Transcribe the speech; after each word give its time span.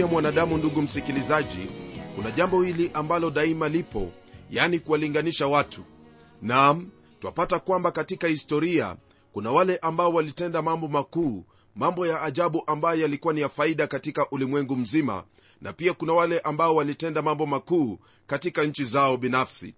ya 0.00 0.06
mwanadamu 0.06 0.58
ndugu 0.58 0.82
msikilizaji 0.82 1.66
kuna 2.16 2.30
jambo 2.30 2.62
hili 2.62 2.90
ambalo 2.94 3.30
daima 3.30 3.68
lipo 3.68 4.10
yani 4.50 4.78
kuwalinganisha 4.78 5.46
watu. 5.46 5.84
Nam 6.42 6.88
twapata 7.20 7.58
kwamba 7.58 7.90
katika 7.90 8.28
historia 8.28 8.96
kuna 9.32 9.50
wale 9.50 9.76
ambao 9.76 10.12
walitenda 10.12 10.62
mambo 10.62 10.88
makuu 10.88 11.44
mambo 11.76 12.06
ya 12.06 12.22
ajabu 12.22 12.62
ambayo 12.66 13.00
yalikuwa 13.00 13.34
ni 13.34 13.40
ya 13.40 13.48
faida 13.48 13.86
katika 13.86 14.30
ulimwengu 14.30 14.76
mzima 14.76 15.24
na 15.60 15.72
pia 15.72 15.92
kuna 15.92 16.12
wale 16.12 16.38
ambao 16.40 16.74
walitenda 16.76 17.22
mambo 17.22 17.46
makuu 17.46 17.98
katika 18.26 18.64
nchi 18.64 18.84
zao 18.84 19.16
binafsi. 19.16 19.74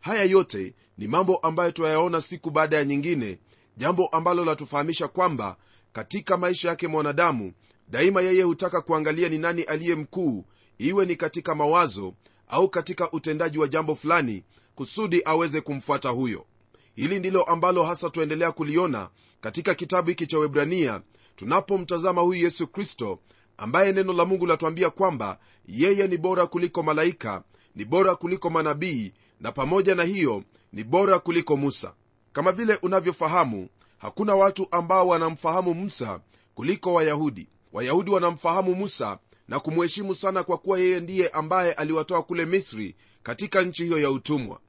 Haya 0.00 0.24
yote 0.24 0.74
ni 0.98 1.08
mambo 1.08 1.36
ambayo 1.36 1.70
twayaona 1.70 2.20
siku 2.20 2.50
baada 2.50 2.76
ya 2.76 2.84
nyingine 2.84 3.38
jambo 3.76 4.06
ambalo 4.06 4.44
latufahamisha 4.44 5.08
kwamba 5.08 5.56
katika 5.92 6.36
maisha 6.36 6.68
yake 6.68 6.88
mwanadamu 6.88 7.52
daima 7.88 8.22
yeye 8.22 8.42
hutaka 8.42 8.80
kuangalia 8.80 9.28
ni 9.28 9.38
nani 9.38 9.62
aliye 9.62 9.94
mkuu 9.94 10.44
iwe 10.78 11.06
ni 11.06 11.16
katika 11.16 11.54
mawazo 11.54 12.14
au 12.48 12.68
katika 12.68 13.12
utendaji 13.12 13.58
wa 13.58 13.68
jambo 13.68 13.94
fulani 13.94 14.44
kusudi 14.74 15.22
aweze 15.24 15.60
kumfuata 15.60 16.08
huyo. 16.08 16.46
Hili 16.94 17.18
ndilo 17.18 17.42
ambalo 17.42 17.82
hasa 17.82 18.10
tuendelea 18.10 18.52
kuliona 18.52 19.08
katika 19.40 19.74
kitabu 19.74 20.08
hiki 20.08 20.26
cha 20.26 20.38
webrania 20.38 21.00
tunapomtazama 21.36 22.20
huyu 22.20 22.44
yesu 22.44 22.66
kristo 22.66 23.18
ambaye 23.56 23.92
neno 23.92 24.12
la 24.12 24.24
mungu 24.24 24.46
latuambia 24.46 24.90
kwamba 24.90 25.38
yeye 25.66 26.06
ni 26.08 26.16
bora 26.16 26.46
kuliko 26.46 26.82
malaika 26.82 27.42
ni 27.74 27.84
bora 27.84 28.14
kuliko 28.14 28.50
manabii 28.50 29.12
na 29.40 29.52
pamoja 29.52 29.94
na 29.94 30.02
hiyo 30.04 30.42
ni 30.72 30.84
bora 30.84 31.18
kuliko 31.18 31.56
musa. 31.56 31.94
Kama 32.32 32.52
vile 32.52 32.78
unavyofahamu 32.82 33.68
hakuna 33.98 34.34
watu 34.34 34.68
ambao 34.70 35.08
wanamfahamu 35.08 35.74
musa 35.74 36.20
kuliko 36.54 36.94
wayahudi 36.94 37.48
wayahudi 37.76 38.10
wanamfahamu 38.10 38.74
musa 38.74 39.18
na 39.48 39.60
kumheshimu 39.60 40.14
sana 40.14 40.42
kwa 40.42 40.58
kuwa 40.58 40.78
yeye 40.78 41.00
ndiye 41.00 41.28
ambaye 41.28 41.72
aliwatoa 41.72 42.22
kule 42.22 42.44
misri 42.46 42.96
katika 43.22 43.62
nchi 43.62 43.84
hiyo 43.84 43.98
ya 43.98 44.10
utumwa. 44.10 44.60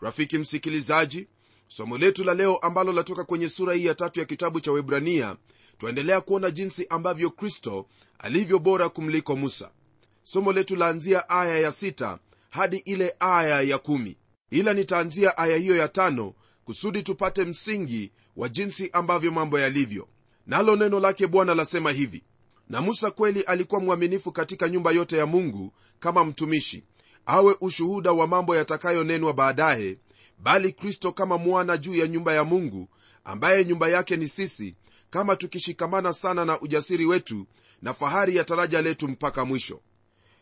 Rafiki 0.00 0.38
msikilizaji 0.38 1.28
somo 1.68 1.98
letu 1.98 2.24
la 2.24 2.34
leo 2.34 2.56
ambalo 2.56 2.92
latoka 2.92 3.24
kwenye 3.24 3.48
sura 3.48 3.74
hii 3.74 3.84
ya 3.84 3.94
tatu 3.94 4.20
ya 4.20 4.26
kitabu 4.26 4.60
cha 4.60 4.72
webrania 4.72 5.36
twaendelea 5.78 6.20
kuona 6.20 6.50
jinsi 6.50 6.86
ambavyo 6.90 7.30
kristo 7.30 7.86
alivyo 8.18 8.58
bora 8.58 8.88
kumliko 8.88 9.36
musa. 9.36 9.70
Somo 10.22 10.52
letu 10.52 10.76
laanzia 10.76 11.28
aya 11.28 11.58
ya 11.58 11.72
sita 11.72 12.18
hadi 12.50 12.76
ile 12.76 13.14
aya 13.20 13.60
ya 13.60 13.78
kumi. 13.78 14.16
Ila 14.50 14.74
nitaanzia 14.74 15.38
aya 15.38 15.56
hiyo 15.56 15.76
ya 15.76 15.88
tano 15.88 16.34
kusudi 16.64 17.02
tupate 17.02 17.44
msingi 17.44 18.12
wa 18.36 18.48
jinsi 18.48 18.90
ambavyo 18.92 19.32
mambo 19.32 19.58
yalivyo. 19.58 20.08
Nalo 20.46 20.76
neno 20.76 21.00
lake 21.00 21.26
bwana 21.26 21.54
lasema 21.54 21.90
hivi 21.92 22.22
na 22.68 22.80
musa 22.80 23.10
kweli 23.10 23.40
alikuwa 23.42 23.80
mwaminifu 23.80 24.32
katika 24.32 24.68
nyumba 24.68 24.90
yote 24.90 25.16
ya 25.18 25.26
mungu 25.26 25.72
kama 26.00 26.24
mtumishi 26.24 26.84
awe 27.26 27.56
ushuhuda 27.60 28.12
wa 28.12 28.26
mambo 28.26 28.56
yatakayonenwa 28.56 29.32
baadaye 29.32 29.98
bali 30.38 30.72
kristo 30.72 31.12
kama 31.12 31.38
mwana 31.38 31.76
juu 31.76 31.94
ya 31.94 32.06
nyumba 32.08 32.34
ya 32.34 32.44
mungu 32.44 32.88
ambaye 33.24 33.64
nyumba 33.64 33.88
yake 33.88 34.16
ni 34.16 34.28
sisi 34.28 34.74
kama 35.10 35.36
tukishikamana 35.36 36.12
sana 36.12 36.44
na 36.44 36.60
ujasiri 36.60 37.06
wetu 37.06 37.46
na 37.82 37.94
fahari 37.94 38.36
ya 38.36 38.44
taraja 38.44 38.82
letu 38.82 39.08
mpaka 39.08 39.44
mwisho. 39.44 39.80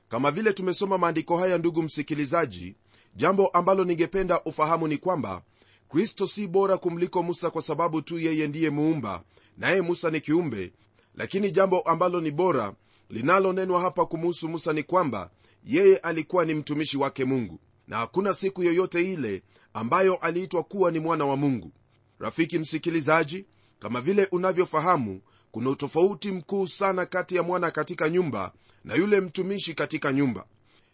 Kama 0.09 0.31
vile 0.31 0.53
tumesoma 0.53 0.99
maandiko 0.99 1.37
haya 1.39 1.59
ndugu 1.59 1.83
msikilizaji 1.83 2.75
jambo 3.17 3.47
ambalo 3.47 3.85
ningependa 3.85 4.43
ufahamu 4.45 4.89
ni 4.89 4.99
kwamba 4.99 5.43
kristo 5.89 6.27
si 6.27 6.47
bora 6.47 6.77
kumliko 6.77 7.23
musa 7.23 7.51
kwa 7.51 7.63
sababu 7.63 8.03
tu 8.03 8.19
yeye 8.19 8.47
ndiye 8.49 8.71
muumba 8.71 9.23
naye 9.59 9.81
musa 9.83 10.11
ni 10.11 10.21
kiumbe 10.21 10.73
lakini 11.15 11.51
jambo 11.51 11.81
ambalo 11.81 12.21
ni 12.21 12.31
bora 12.31 12.75
linalonenwa 13.11 13.81
hapa 13.81 14.07
kumuhusu 14.07 14.49
musa 14.49 14.73
ni 14.73 14.83
kwamba 14.83 15.31
yeye 15.65 15.97
alikuwa 15.97 16.45
ni 16.45 16.55
mtumishi 16.55 16.97
wake 16.99 17.25
mungu. 17.25 17.61
Na 17.89 17.97
hakuna 17.97 18.35
siku 18.35 18.63
yoyote 18.63 19.13
ile 19.13 19.43
ambayo 19.75 20.15
aliitwa 20.17 20.63
kuwa 20.63 20.91
ni 20.91 20.99
mwana 21.01 21.25
wa 21.25 21.37
mungu. 21.37 21.73
Rafiki 22.19 22.59
msikilizaji 22.59 23.47
kama 23.79 24.01
vile 24.01 24.29
unavyofahamu 24.33 25.21
kuna 25.51 25.71
utofauti 25.71 26.33
mkuu 26.33 26.67
sana 26.67 27.07
kati 27.07 27.37
ya 27.37 27.43
mwana 27.43 27.71
katika 27.71 28.09
nyumba 28.09 28.53
na 28.85 28.95
yule 28.95 29.21
mtumishi 29.21 29.75
katika 29.75 30.13
nyumba. 30.13 30.47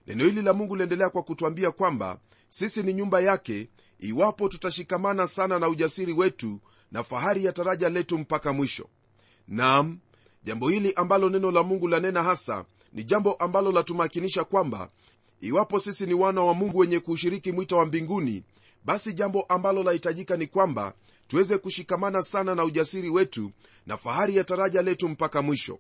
Neno 0.07 0.25
hili 0.25 0.43
la 0.43 0.53
mungu 0.53 0.77
liendelea 0.77 1.11
kwa 1.11 1.23
kutwambia 1.23 1.71
kwamba 1.71 2.19
sisi 2.49 2.83
ni 2.83 2.93
nyumba 2.95 3.21
yake 3.21 3.69
iwapo 3.99 4.49
tutashikamana 4.49 5.27
sana 5.27 5.59
na 5.59 5.69
ujasiri 5.69 6.13
wetu 6.13 6.61
na 6.93 7.03
fahari 7.03 7.45
ya 7.45 7.53
taraja 7.53 7.89
letu 7.89 8.19
mpaka 8.19 8.53
mwisho. 8.53 8.89
Nam 9.49 9.99
jambo 10.43 10.69
hili 10.69 10.93
ambalo 10.97 11.29
neno 11.31 11.51
la 11.51 11.63
mungu 11.63 11.89
lanena 11.89 12.23
hasa 12.23 12.65
ni 12.93 13.05
jambo 13.05 13.33
ambalo 13.33 13.73
latumakinisha 13.73 14.45
kwamba 14.45 14.91
iwapo 15.41 15.81
sisi 15.81 16.07
ni 16.07 16.15
wana 16.15 16.41
wa 16.43 16.55
mungu 16.55 16.79
wenye 16.79 17.01
kuushiriki 17.01 17.53
mwito 17.53 17.77
wa 17.77 17.87
mbinguni 17.87 18.43
basi 18.85 19.13
jambo 19.13 19.43
ambalo 19.43 19.83
lahitajika 19.83 20.37
ni 20.37 20.47
kwamba 20.47 20.93
tuweze 21.29 21.59
kushikamana 21.59 22.23
sana 22.23 22.55
na 22.55 22.65
ujasiri 22.65 23.11
wetu 23.11 23.51
na 23.87 23.97
fahari 23.97 24.37
ya 24.37 24.45
taraja 24.45 24.83
letu 24.83 25.09
mpaka 25.09 25.43
mwisho. 25.43 25.79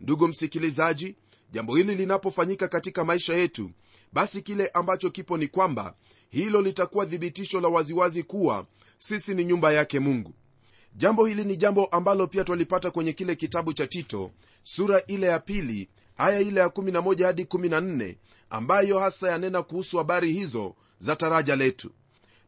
Ndugu 0.00 0.28
msikilizaji 0.28 1.16
jambo 1.52 1.76
hili 1.76 1.94
linapofanyika 1.94 2.68
katika 2.68 3.04
maisha 3.04 3.34
yetu 3.34 3.70
basi 4.12 4.42
kile 4.42 4.68
ambacho 4.68 5.10
kipo 5.10 5.36
ni 5.36 5.48
kwamba 5.48 5.94
hilo 6.30 6.62
litakuwa 6.62 7.06
thibitisho 7.06 7.60
la 7.60 7.68
waziwazi 7.68 8.22
kuwa 8.22 8.66
sisi 8.98 9.34
ni 9.34 9.44
nyumba 9.44 9.72
yake 9.72 10.00
mungu 10.00 10.32
jambo 10.94 11.26
hili 11.26 11.44
ni 11.44 11.56
jambo 11.56 11.86
ambalo 11.86 12.26
pia 12.26 12.44
twalipata 12.44 12.90
kwenye 12.90 13.12
kile 13.12 13.36
kitabu 13.36 13.72
cha 13.72 13.86
tito 13.86 14.30
sura 14.62 15.02
ile 15.06 15.26
ya 15.26 15.38
pili 15.38 15.88
aya 16.16 16.40
ile 16.40 16.60
ya 16.60 16.66
11 16.66 17.24
hadi 17.24 17.44
14 17.44 18.14
ambayo 18.50 18.98
hasa 18.98 19.30
yanena 19.30 19.62
kuhusu 19.62 19.98
habari 19.98 20.32
hizo 20.32 20.74
za 20.98 21.16
taraja 21.16 21.56
letu. 21.56 21.90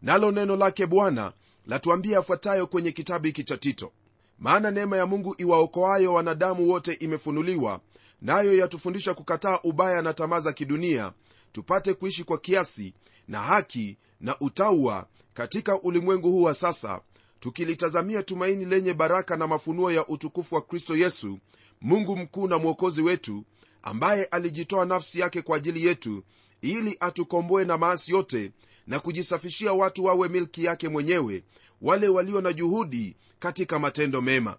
Nalo 0.02 0.30
neno 0.30 0.56
lake 0.56 0.86
bwana 0.86 1.32
latuambia 1.66 2.18
afuatayo 2.18 2.66
kwenye 2.66 2.92
kitabu 2.92 3.26
hiki 3.26 3.44
cha 3.44 3.56
tito. 3.56 3.92
Maana 4.38 4.70
neema 4.70 4.96
ya 4.96 5.06
mungu 5.06 5.34
iwaokoayo 5.38 6.14
wanadamu 6.14 6.68
wote 6.68 6.92
imefunuliwa 6.92 7.80
nayo 8.22 8.56
yatufundisha 8.56 9.14
kukataa 9.14 9.58
ubaya 9.64 10.02
na 10.02 10.12
tamaa 10.12 10.40
za 10.40 10.52
kidunia 10.52 11.12
tupate 11.52 11.94
kuishi 11.94 12.24
kwa 12.24 12.38
kiasi 12.38 12.94
na 13.28 13.40
haki 13.40 13.96
na 14.20 14.38
utaua 14.40 15.06
katika 15.34 15.80
ulimwengu 15.82 16.30
huu 16.30 16.42
wa 16.42 16.54
sasa 16.54 17.00
tukilitazamia 17.40 18.22
tumaini 18.22 18.64
lenye 18.64 18.94
baraka 18.94 19.36
na 19.36 19.46
mafunuo 19.46 19.90
ya 19.92 20.06
utukufu 20.06 20.54
wa 20.54 20.60
kristo 20.62 20.96
yesu 20.96 21.38
mungu 21.80 22.16
mkuu 22.16 22.48
na 22.48 22.58
mwokozi 22.58 23.02
wetu 23.02 23.44
ambaye 23.82 24.24
alijitoa 24.24 24.84
nafsi 24.84 25.20
yake 25.20 25.42
kwa 25.42 25.56
ajili 25.56 25.86
yetu 25.86 26.22
ili 26.62 26.96
atukomboe 27.00 27.64
na 27.64 27.78
maasi 27.78 28.12
yote 28.12 28.52
na 28.86 29.00
kujisafishia 29.00 29.72
watu 29.72 30.04
wawe 30.04 30.28
milki 30.28 30.64
yake 30.64 30.88
mwenyewe 30.88 31.42
wale 31.82 32.08
walio 32.08 32.40
na 32.40 32.52
juhudi 32.52 33.16
katika 33.38 33.78
matendo 33.78 34.20
mema. 34.20 34.56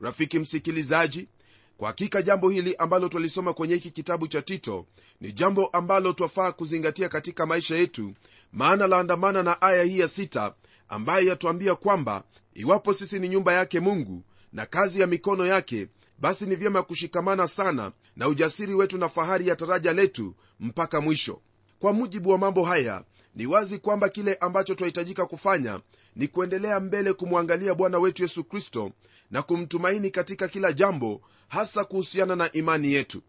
Rafiki 0.00 0.38
msikilizaji 0.38 1.28
kwa 1.76 1.88
hakika 1.88 2.22
jambo 2.22 2.50
hili 2.50 2.76
ambalo 2.76 3.08
twalisoma 3.08 3.52
kwenye 3.52 3.74
hiki 3.74 3.90
kitabu 3.90 4.28
cha 4.28 4.42
tito 4.42 4.86
ni 5.20 5.32
jambo 5.32 5.66
ambalo 5.66 6.12
twafaa 6.12 6.52
kuzingatia 6.52 7.08
katika 7.08 7.46
maisha 7.46 7.76
yetu 7.76 8.14
maana 8.52 8.86
laandamana 8.86 9.42
na 9.42 9.62
aya 9.62 9.82
hii 9.82 9.98
ya 9.98 10.08
sita 10.08 10.54
ambaye 10.90 11.26
yatuambia 11.26 11.74
kwamba 11.74 12.22
iwapo 12.54 12.94
sisi 12.94 13.18
ni 13.18 13.28
nyumba 13.28 13.52
yake 13.52 13.80
mungu 13.80 14.24
na 14.52 14.66
kazi 14.66 15.00
ya 15.00 15.06
mikono 15.06 15.46
yake 15.46 15.88
basi 16.18 16.46
ni 16.46 16.56
vyema 16.56 16.82
kushikamana 16.82 17.48
sana 17.48 17.92
na 18.16 18.28
ujasiri 18.28 18.74
wetu 18.74 18.98
na 18.98 19.08
fahari 19.08 19.48
ya 19.48 19.56
taraja 19.56 19.92
letu 19.92 20.34
mpaka 20.60 21.00
mwisho. 21.00 21.40
Kwa 21.78 21.92
mujibu 21.92 22.30
wa 22.30 22.38
mambo 22.38 22.64
haya 22.64 23.04
ni 23.34 23.46
wazi 23.46 23.78
kwamba 23.78 24.08
kile 24.08 24.34
ambacho 24.34 24.74
twahitajika 24.74 25.26
kufanya 25.26 25.80
ni 26.16 26.28
kuendelea 26.28 26.80
mbele 26.80 27.12
kumwangalia 27.12 27.74
bwana 27.74 27.98
wetu 27.98 28.22
yesu 28.22 28.44
kristo 28.44 28.92
na 29.30 29.42
kumtumaini 29.42 30.10
katika 30.10 30.48
kila 30.48 30.72
jambo 30.72 31.20
hasa 31.48 31.84
kuhusiana 31.84 32.36
na 32.36 32.52
imani 32.52 32.92
yetu. 32.92 33.22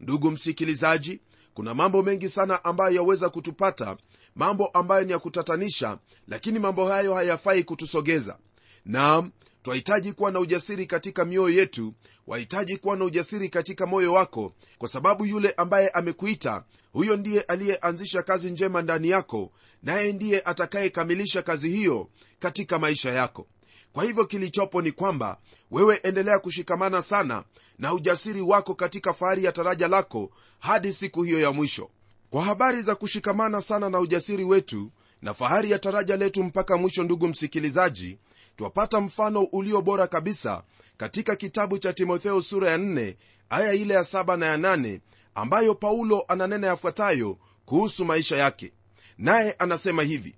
Ndugu 0.00 0.30
msikilizaji 0.30 1.20
kuna 1.54 1.74
mambo 1.74 2.02
mengi 2.02 2.28
sana 2.28 2.64
ambayo 2.64 2.94
yaweza 2.96 3.28
kutupata 3.28 3.96
mambo 4.34 4.66
ambayo 4.66 5.04
ni 5.04 5.12
ya 5.12 5.18
kutatanisha 5.18 5.98
lakini 6.28 6.58
mambo 6.58 6.88
hayo 6.88 7.14
hayafai 7.14 7.64
kutusogeza. 7.64 8.38
Naam 8.84 9.30
twahitaji 9.62 10.12
kuwa 10.12 10.30
na 10.30 10.40
ujasiri 10.40 10.86
katika 10.86 11.24
mioyo 11.24 11.58
yetu 11.58 11.94
wahitaji 12.26 12.76
kuwa 12.76 12.96
na 12.96 13.04
ujasiri 13.04 13.48
katika 13.48 13.86
moyo 13.86 14.12
wako 14.12 14.52
kwa 14.78 14.88
sababu 14.88 15.26
yule 15.26 15.54
ambaye 15.56 15.88
amekuita 15.88 16.64
huyo 16.92 17.16
ndiye 17.16 17.40
aliyeanzisha 17.40 18.22
kazi 18.22 18.50
njema 18.50 18.82
ndani 18.82 19.08
yako 19.08 19.52
naye 19.82 20.12
ndiye 20.12 20.40
atakayekamilisha 20.40 21.42
kazi 21.42 21.68
hiyo 21.70 22.08
katika 22.38 22.78
maisha 22.78 23.10
yako. 23.10 23.46
Kwa 23.92 24.04
hivyo 24.04 24.24
kilichopo 24.24 24.82
ni 24.82 24.92
kwamba 24.92 25.38
wewe 25.70 26.00
endelea 26.02 26.38
kushikamana 26.38 27.02
sana 27.02 27.44
na 27.78 27.94
ujasiri 27.94 28.40
wako 28.40 28.74
katika 28.74 29.12
fahari 29.14 29.44
ya 29.44 29.52
taraja 29.52 29.88
lako 29.88 30.30
hadi 30.58 30.92
siku 30.92 31.22
hiyo 31.22 31.40
ya 31.40 31.52
mwisho 31.52 31.90
kwa 32.30 32.44
habari 32.44 32.82
za 32.82 32.94
kushikamana 32.94 33.60
sana 33.60 33.90
na 33.90 34.00
ujasiri 34.00 34.44
wetu 34.44 34.90
na 35.22 35.34
fahari 35.34 35.70
ya 35.70 35.78
taraja 35.78 36.16
letu 36.16 36.44
mpaka 36.44 36.76
mwisho 36.76 37.04
ndugu 37.04 37.28
msikilizaji 37.28 38.18
twapata 38.56 39.00
mfano 39.00 39.42
ulio 39.42 39.82
bora 39.82 40.06
kabisa 40.06 40.62
katika 40.96 41.36
kitabu 41.36 41.78
cha 41.78 41.92
timotheo 41.92 42.42
sura 42.42 42.70
ya 42.70 42.76
4 42.78 43.14
aya 43.50 43.72
ile 43.72 43.94
ya 43.94 44.02
7 44.02 44.36
na 44.36 44.46
ya 44.46 44.56
8 44.56 45.00
ambayo 45.34 45.74
paulo 45.74 46.24
ananena 46.28 46.66
yafuatayo 46.66 47.38
kuhusu 47.64 48.04
maisha 48.04 48.36
yake. 48.36 48.72
Naye 49.18 49.52
anasema 49.58 50.02
hivi 50.02 50.34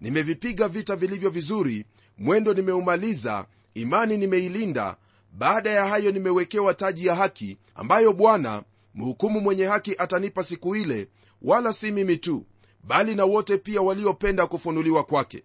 nimevipiga 0.00 0.68
vita 0.68 0.96
vilivyo 0.96 1.30
vizuri 1.30 1.84
mwendo 2.18 2.54
nimeumaliza 2.54 3.46
imani 3.74 4.16
nimeilinda 4.16 4.96
baada 5.32 5.70
ya 5.70 5.86
hayo 5.86 6.12
nimewekewa 6.12 6.74
taji 6.74 7.06
ya 7.06 7.14
haki 7.14 7.58
ambayo 7.74 8.12
bwana 8.12 8.62
mhukumu 8.94 9.40
mwenye 9.40 9.64
haki 9.66 9.94
atanipa 9.98 10.42
siku 10.44 10.76
ile 10.76 11.08
wala 11.42 11.72
si 11.72 11.90
mimi 11.92 12.16
tu 12.16 12.46
bali 12.84 13.14
na 13.14 13.24
wote 13.24 13.58
pia 13.58 13.82
waliopenda 13.82 14.46
kufunuliwa 14.46 15.04
kwake. 15.04 15.44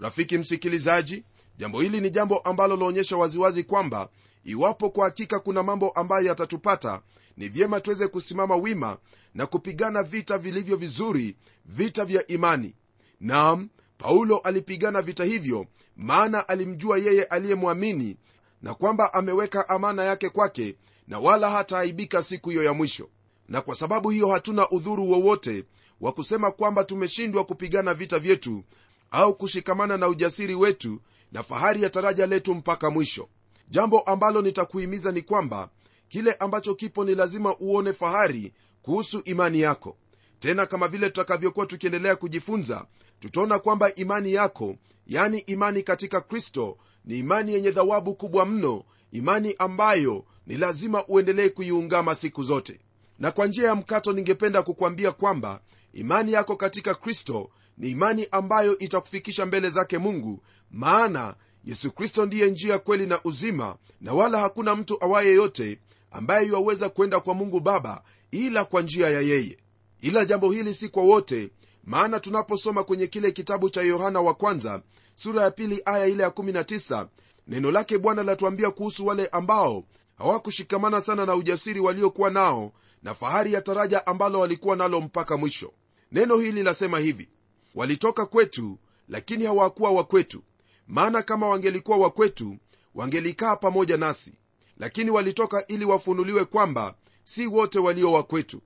Rafiki 0.00 0.38
msikilizaji 0.38 1.24
jambo 1.56 1.80
hili 1.80 2.00
ni 2.00 2.10
jambo 2.10 2.38
ambalo 2.38 2.76
laonyesha 2.76 3.16
waziwazi 3.16 3.64
kwamba 3.64 4.08
iwapo 4.44 4.90
kwa 4.90 5.04
hakika 5.04 5.38
kuna 5.40 5.62
mambo 5.62 5.88
ambayo 5.90 6.26
yatatupata 6.26 7.02
ni 7.36 7.48
vyema 7.48 7.80
tuweze 7.80 8.08
kusimama 8.08 8.56
wima 8.56 8.98
na 9.34 9.46
kupigana 9.46 10.02
vita 10.02 10.38
vilivyo 10.38 10.76
vizuri 10.76 11.36
vita 11.64 12.04
vya 12.04 12.26
imani. 12.26 12.74
Nam 13.20 13.68
paulo 13.98 14.38
alipigana 14.38 15.02
vita 15.02 15.24
hivyo 15.24 15.66
maana 15.96 16.48
alimjua 16.48 16.98
yeye 16.98 17.24
aliyemwamini 17.24 18.16
na 18.62 18.74
kwamba 18.74 19.14
ameweka 19.14 19.68
amana 19.68 20.04
yake 20.04 20.28
kwake 20.28 20.76
na 21.08 21.18
wala 21.18 21.50
hataaibika 21.50 22.22
siku 22.22 22.50
hiyo 22.50 22.62
ya 22.62 22.72
mwisho 22.72 23.08
na 23.48 23.60
kwa 23.60 23.74
sababu 23.74 24.10
hiyo 24.10 24.28
hatuna 24.28 24.70
udhuru 24.70 25.10
wowote 25.10 25.64
wa 26.00 26.12
kusema 26.12 26.50
kwamba 26.50 26.84
tumeshindwa 26.84 27.44
kupigana 27.44 27.94
vita 27.94 28.18
vyetu 28.18 28.64
au 29.10 29.34
kushikamana 29.34 29.96
na 29.96 30.08
ujasiri 30.08 30.54
wetu 30.54 31.00
na 31.32 31.42
fahari 31.42 31.82
ya 31.82 31.90
taraja 31.90 32.26
letu 32.26 32.54
mpaka 32.54 32.90
mwisho. 32.90 33.28
Jambo 33.68 34.00
ambalo 34.00 34.42
nitakuhimiza 34.42 35.12
ni 35.12 35.22
kwamba 35.22 35.68
kile 36.08 36.32
ambacho 36.32 36.74
kipo 36.74 37.04
ni 37.04 37.14
lazima 37.14 37.56
uone 37.58 37.92
fahari 37.92 38.52
kuhusu 38.82 39.22
imani 39.24 39.60
yako. 39.60 39.96
Tena 40.38 40.66
kama 40.66 40.88
vile 40.88 41.06
tutakavyokuwa 41.06 41.66
tukiendelea 41.66 42.16
kujifunza 42.16 42.86
tutaona 43.20 43.58
kwamba 43.58 43.94
imani 43.94 44.32
yako 44.32 44.76
yani 45.06 45.38
imani 45.38 45.82
katika 45.82 46.20
kristo 46.20 46.78
ni 47.04 47.18
imani 47.18 47.54
yenye 47.54 47.70
dhawabu 47.70 48.14
kubwa 48.14 48.46
mno 48.46 48.84
imani 49.12 49.54
ambayo 49.58 50.24
ni 50.46 50.56
lazima 50.56 51.06
uendelee 51.06 51.48
kuiungama 51.48 52.14
siku 52.14 52.42
zote 52.42 52.80
na 53.18 53.30
kwa 53.30 53.46
njia 53.46 53.68
ya 53.68 53.74
mkato 53.74 54.12
ningependa 54.12 54.62
kukwambia 54.62 55.12
kwamba 55.12 55.60
imani 55.92 56.32
yako 56.32 56.56
katika 56.56 56.94
kristo 56.94 57.50
ni 57.78 57.90
imani 57.90 58.28
ambayo 58.30 58.78
itakufikisha 58.78 59.46
mbele 59.46 59.70
zake 59.70 59.98
mungu 59.98 60.42
maana 60.70 61.34
yesu 61.64 61.90
kristo 61.92 62.26
ndiye 62.26 62.50
njia 62.50 62.78
kweli 62.78 63.06
na 63.06 63.20
uzima 63.24 63.76
na 64.00 64.12
wala 64.14 64.38
hakuna 64.40 64.76
mtu 64.76 65.04
awaye 65.04 65.32
yote 65.32 65.78
ambaye 66.10 66.46
yuwaweza 66.46 66.88
kwenda 66.88 67.20
kwa 67.20 67.34
mungu 67.34 67.60
baba 67.60 68.02
ila 68.30 68.64
kwa 68.64 68.82
njia 68.82 69.10
ya 69.10 69.20
yeye. 69.20 69.56
Ila 70.00 70.24
jambo 70.24 70.50
hili 70.52 70.74
si 70.74 70.88
kwa 70.88 71.02
wote 71.02 71.50
maana 71.84 72.20
tunaposoma 72.20 72.84
kwenye 72.84 73.06
kile 73.06 73.32
kitabu 73.32 73.70
cha 73.70 73.82
yohana 73.82 74.20
wa 74.20 74.34
kwanza 74.34 74.82
sura 75.14 75.42
ya 75.42 75.50
pili 75.50 75.82
aya 75.84 76.06
ile 76.06 76.22
ya 76.22 76.28
19 76.28 77.06
neno 77.48 77.70
lake 77.70 77.98
bwana 77.98 78.22
latuambia 78.22 78.70
kuhusu 78.70 79.06
wale 79.06 79.26
ambao 79.26 79.84
hawakushikamana 80.18 81.00
sana 81.00 81.26
na 81.26 81.34
ujasiri 81.34 81.80
waliokuwa 81.80 82.30
nao 82.30 82.72
na 83.04 83.14
fahari 83.14 83.52
ya 83.52 83.62
taraja 83.62 84.06
ambalo 84.06 84.40
walikuwa 84.40 84.76
nalo 84.76 85.00
mpaka 85.00 85.36
mwisho. 85.36 85.72
Neno 86.12 86.36
hili 86.36 86.62
lasema 86.62 86.98
hivi 86.98 87.28
walitoka 87.74 88.26
kwetu 88.26 88.78
lakini 89.08 89.44
hawakuwa 89.44 89.90
wa 89.90 90.04
kwetu. 90.04 90.42
Maana 90.88 91.22
kama 91.22 91.48
wangelikuwa 91.48 91.96
wa 91.98 92.10
kwetu 92.10 92.56
wangelikaa 92.94 93.56
pamoja 93.56 93.96
nasi. 93.96 94.32
Lakini 94.78 95.10
walitoka 95.10 95.66
ili 95.66 95.84
wafunuliwe 95.84 96.44
kwamba 96.44 96.94
si 97.24 97.46
wote 97.46 97.78
walio 97.78 98.12
wa 98.12 98.22
kwetu. 98.22 98.62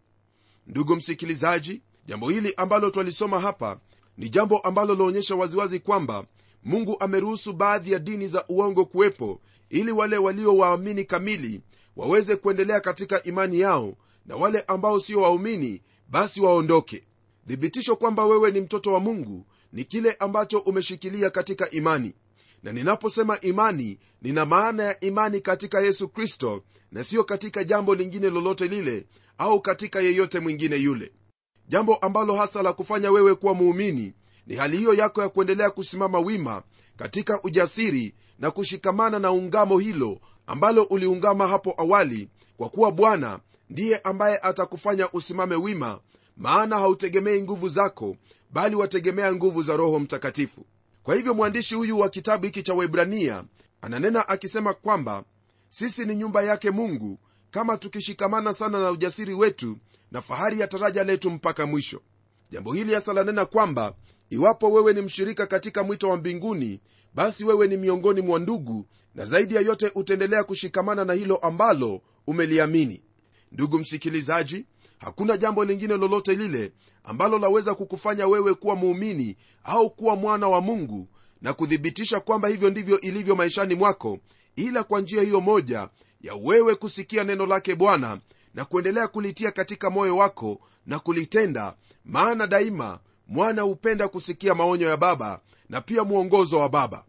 Ndugu 0.66 0.96
msikilizaji 0.96 1.82
jambo 2.06 2.30
hili 2.30 2.54
ambalo 2.56 2.90
twalisoma 2.90 3.40
hapa 3.40 3.80
ni 4.16 4.28
jambo 4.28 4.58
ambalo 4.58 4.94
laonyesha 4.94 5.34
waziwazi 5.34 5.78
kwamba 5.80 6.24
mungu 6.64 6.96
ameruhusu 7.00 7.52
baadhi 7.52 7.92
ya 7.92 7.98
dini 7.98 8.28
za 8.28 8.44
uongo 8.48 8.84
kuwepo 8.84 9.40
ili 9.70 9.92
wale 9.92 10.16
waliowaamini 10.16 11.04
kamili 11.04 11.60
waweze 11.96 12.36
kuendelea 12.36 12.80
katika 12.80 13.22
imani 13.22 13.60
yao 13.60 13.94
na 14.28 14.36
wale 14.36 14.60
ambao 14.66 15.00
sio 15.00 15.20
waumini 15.20 15.82
basi 16.08 16.40
waondoke. 16.40 17.04
Thibitisho 17.48 17.96
kwamba 17.96 18.26
wewe 18.26 18.50
ni 18.50 18.60
mtoto 18.60 18.92
wa 18.92 19.00
mungu 19.00 19.46
ni 19.72 19.84
kile 19.84 20.12
ambacho 20.12 20.58
umeshikilia 20.58 21.30
katika 21.30 21.70
imani. 21.70 22.14
Na 22.62 22.72
ninaposema 22.72 23.40
imani 23.40 23.98
nina 24.22 24.46
maana 24.46 24.82
ya 24.82 25.00
imani 25.00 25.40
katika 25.40 25.80
yesu 25.80 26.08
kristo 26.08 26.62
na 26.92 27.04
siyo 27.04 27.24
katika 27.24 27.64
jambo 27.64 27.94
lingine 27.94 28.30
lolote 28.30 28.68
lile 28.68 29.06
au 29.38 29.60
katika 29.60 30.00
yeyote 30.00 30.40
mwingine 30.40 30.76
yule. 30.76 31.12
Jambo 31.68 31.94
ambalo 31.96 32.34
hasa 32.34 32.62
la 32.62 32.72
kufanya 32.72 33.10
wewe 33.10 33.34
kuwa 33.34 33.54
muumini 33.54 34.12
ni 34.46 34.56
hali 34.56 34.76
hiyo 34.76 34.94
yako 34.94 35.22
ya 35.22 35.28
kuendelea 35.28 35.70
kusimama 35.70 36.18
wima 36.20 36.62
katika 36.96 37.42
ujasiri 37.42 38.14
na 38.38 38.50
kushikamana 38.50 39.18
na 39.18 39.32
ungamo 39.32 39.78
hilo 39.78 40.20
ambalo 40.46 40.82
uliungama 40.82 41.46
hapo 41.48 41.74
awali 41.78 42.28
kwa 42.56 42.68
kuwa 42.68 42.92
bwana 42.92 43.40
ndiye 43.70 43.98
ambaye 43.98 44.38
atakufanya 44.38 45.10
usimame 45.12 45.54
wima 45.56 46.00
maana 46.36 46.78
hautegemei 46.78 47.42
nguvu 47.42 47.68
zako 47.68 48.16
bali 48.50 48.76
wategemea 48.76 49.34
nguvu 49.34 49.62
za 49.62 49.76
roho 49.76 49.98
mtakatifu. 49.98 50.66
Kwa 51.02 51.14
hivyo 51.14 51.34
mwandishi 51.34 51.74
huyu 51.74 51.98
wa 51.98 52.08
kitabu 52.08 52.44
hiki 52.44 52.62
cha 52.62 52.74
waibrania 52.74 53.44
ananena 53.80 54.28
akisema 54.28 54.74
kwamba 54.74 55.24
sisi 55.68 56.04
ni 56.04 56.16
nyumba 56.16 56.42
yake 56.42 56.70
mungu 56.70 57.18
kama 57.50 57.76
tukishikamana 57.76 58.52
sana 58.52 58.80
na 58.80 58.90
ujasiri 58.90 59.34
wetu 59.34 59.78
na 60.10 60.22
fahari 60.22 60.60
ya 60.60 60.68
taraja 60.68 61.04
letu 61.04 61.30
mpaka 61.30 61.66
mwisho. 61.66 62.00
Jambo 62.50 62.72
hili 62.72 62.94
hasa 62.94 63.12
lanena 63.12 63.46
kwamba 63.46 63.94
iwapo 64.30 64.70
wewe 64.72 64.92
ni 64.92 65.00
mshirika 65.02 65.46
katika 65.46 65.82
mwito 65.82 66.08
wa 66.08 66.16
mbinguni 66.16 66.80
basi 67.14 67.44
wewe 67.44 67.66
ni 67.68 67.76
miongoni 67.76 68.20
mwa 68.20 68.38
ndugu 68.38 68.86
na 69.14 69.24
zaidi 69.24 69.54
ya 69.54 69.60
yote 69.60 69.92
utaendelea 69.94 70.44
kushikamana 70.44 71.04
na 71.04 71.12
hilo 71.12 71.36
ambalo 71.36 72.00
umeliamini 72.26 73.02
ndugu 73.52 73.78
msikilizaji 73.78 74.66
hakuna 74.98 75.36
jambo 75.36 75.64
lingine 75.64 75.96
lolote 75.96 76.34
lile 76.34 76.72
ambalo 77.04 77.38
laweza 77.38 77.74
kukufanya 77.74 78.26
wewe 78.26 78.54
kuwa 78.54 78.76
muumini 78.76 79.36
au 79.64 79.90
kuwa 79.90 80.16
mwana 80.16 80.48
wa 80.48 80.60
mungu 80.60 81.08
na 81.42 81.52
kuthibitisha 81.52 82.20
kwamba 82.20 82.48
hivyo 82.48 82.70
ndivyo 82.70 83.00
ilivyo 83.00 83.36
maishani 83.36 83.74
mwako 83.74 84.18
ila 84.56 84.84
kwa 84.84 85.00
njia 85.00 85.22
hiyo 85.22 85.40
moja 85.40 85.88
ya 86.20 86.34
wewe 86.34 86.74
kusikia 86.74 87.24
neno 87.24 87.46
lake 87.46 87.74
bwana 87.74 88.20
na 88.54 88.64
kuendelea 88.64 89.08
kulitia 89.08 89.50
katika 89.52 89.90
moyo 89.90 90.16
wako 90.16 90.60
na 90.86 90.98
kulitenda 90.98 91.74
maana 92.04 92.46
daima 92.46 93.00
mwana 93.28 93.62
hupenda 93.62 94.08
kusikia 94.08 94.54
maonyo 94.54 94.86
ya 94.88 94.96
baba 94.96 95.40
na 95.68 95.80
pia 95.80 96.04
mwongozo 96.04 96.58
wa 96.58 96.68
baba. 96.68 97.04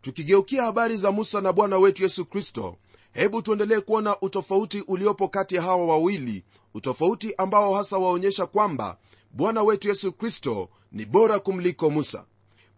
Tukigeukia 0.00 0.62
habari 0.62 0.96
za 0.96 1.12
musa 1.12 1.40
na 1.40 1.52
bwana 1.52 1.78
wetu 1.78 2.02
yesu 2.02 2.24
kristo 2.24 2.76
hebu 3.12 3.42
tuendelee 3.42 3.80
kuona 3.80 4.20
utofauti 4.20 4.80
uliopo 4.86 5.28
kati 5.28 5.54
ya 5.54 5.62
hawa 5.62 5.86
wawili 5.86 6.44
utofauti 6.74 7.34
ambao 7.38 7.74
hasa 7.74 7.98
waonyesha 7.98 8.46
kwamba 8.46 8.98
bwana 9.30 9.62
wetu 9.62 9.88
yesu 9.88 10.12
kristo 10.12 10.68
ni 10.92 11.04
bora 11.04 11.38
kumliko 11.38 11.90
musa. 11.90 12.26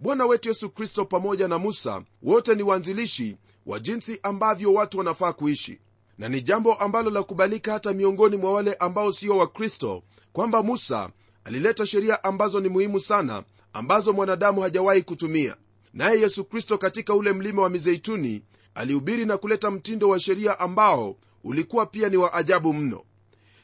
Bwana 0.00 0.26
wetu 0.26 0.48
yesu 0.48 0.70
kristo 0.70 1.04
pamoja 1.04 1.48
na 1.48 1.58
musa 1.58 2.02
wote 2.22 2.54
ni 2.54 2.62
waanzilishi 2.62 3.36
wa 3.66 3.80
jinsi 3.80 4.20
ambavyo 4.22 4.72
watu 4.74 4.98
wanafaa 4.98 5.32
kuishi. 5.32 5.80
Na 6.18 6.28
ni 6.28 6.40
jambo 6.42 6.74
ambalo 6.74 7.10
la 7.10 7.22
kubalika 7.22 7.72
hata 7.72 7.92
miongoni 7.92 8.36
mwa 8.36 8.52
wale 8.52 8.74
ambao 8.74 9.12
sio 9.12 9.36
wakristo 9.36 10.02
kwamba 10.32 10.62
musa 10.62 11.10
alileta 11.44 11.86
sheria 11.86 12.24
ambazo 12.24 12.60
ni 12.60 12.68
muhimu 12.68 13.00
sana 13.00 13.44
ambazo 13.72 14.12
mwanadamu 14.12 14.60
hajawahi 14.60 15.02
kutumia. 15.02 15.56
Naye 15.94 16.20
yesu 16.20 16.44
kristo 16.44 16.78
katika 16.78 17.14
ule 17.14 17.32
mlima 17.32 17.62
wa 17.62 17.70
mizeituni 17.70 18.42
alihubiri 18.74 19.24
na 19.24 19.38
kuleta 19.38 19.70
mtindo 19.70 20.08
wa 20.08 20.20
sheria 20.20 20.58
ambao 20.60 21.16
ulikuwa 21.44 21.86
pia 21.86 22.08
ni 22.08 22.16
wa 22.16 22.32
ajabu 22.34 22.74
mno. 22.74 23.04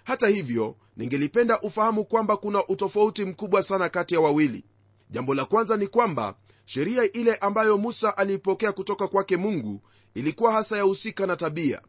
Hata 0.04 0.28
hivyo 0.28 0.76
ningelipenda 0.96 1.60
ufahamu 1.60 2.04
kwamba 2.04 2.36
kuna 2.36 2.66
utofauti 2.66 3.24
mkubwa 3.24 3.62
sana 3.62 3.88
kati 3.88 4.14
ya 4.14 4.20
wawili. 4.20 4.64
Jambo 5.10 5.34
la 5.34 5.44
kwanza 5.44 5.76
ni 5.76 5.86
kwamba 5.86 6.34
sheria 6.64 7.12
ile 7.12 7.34
ambayo 7.34 7.78
musa 7.78 8.16
aliipokea 8.16 8.72
kutoka 8.72 9.08
kwake 9.08 9.36
mungu 9.36 9.80
ilikuwa 10.14 10.52
hasa 10.52 10.76
yahusika 10.76 11.26
na 11.26 11.36
tabia. 11.36 11.80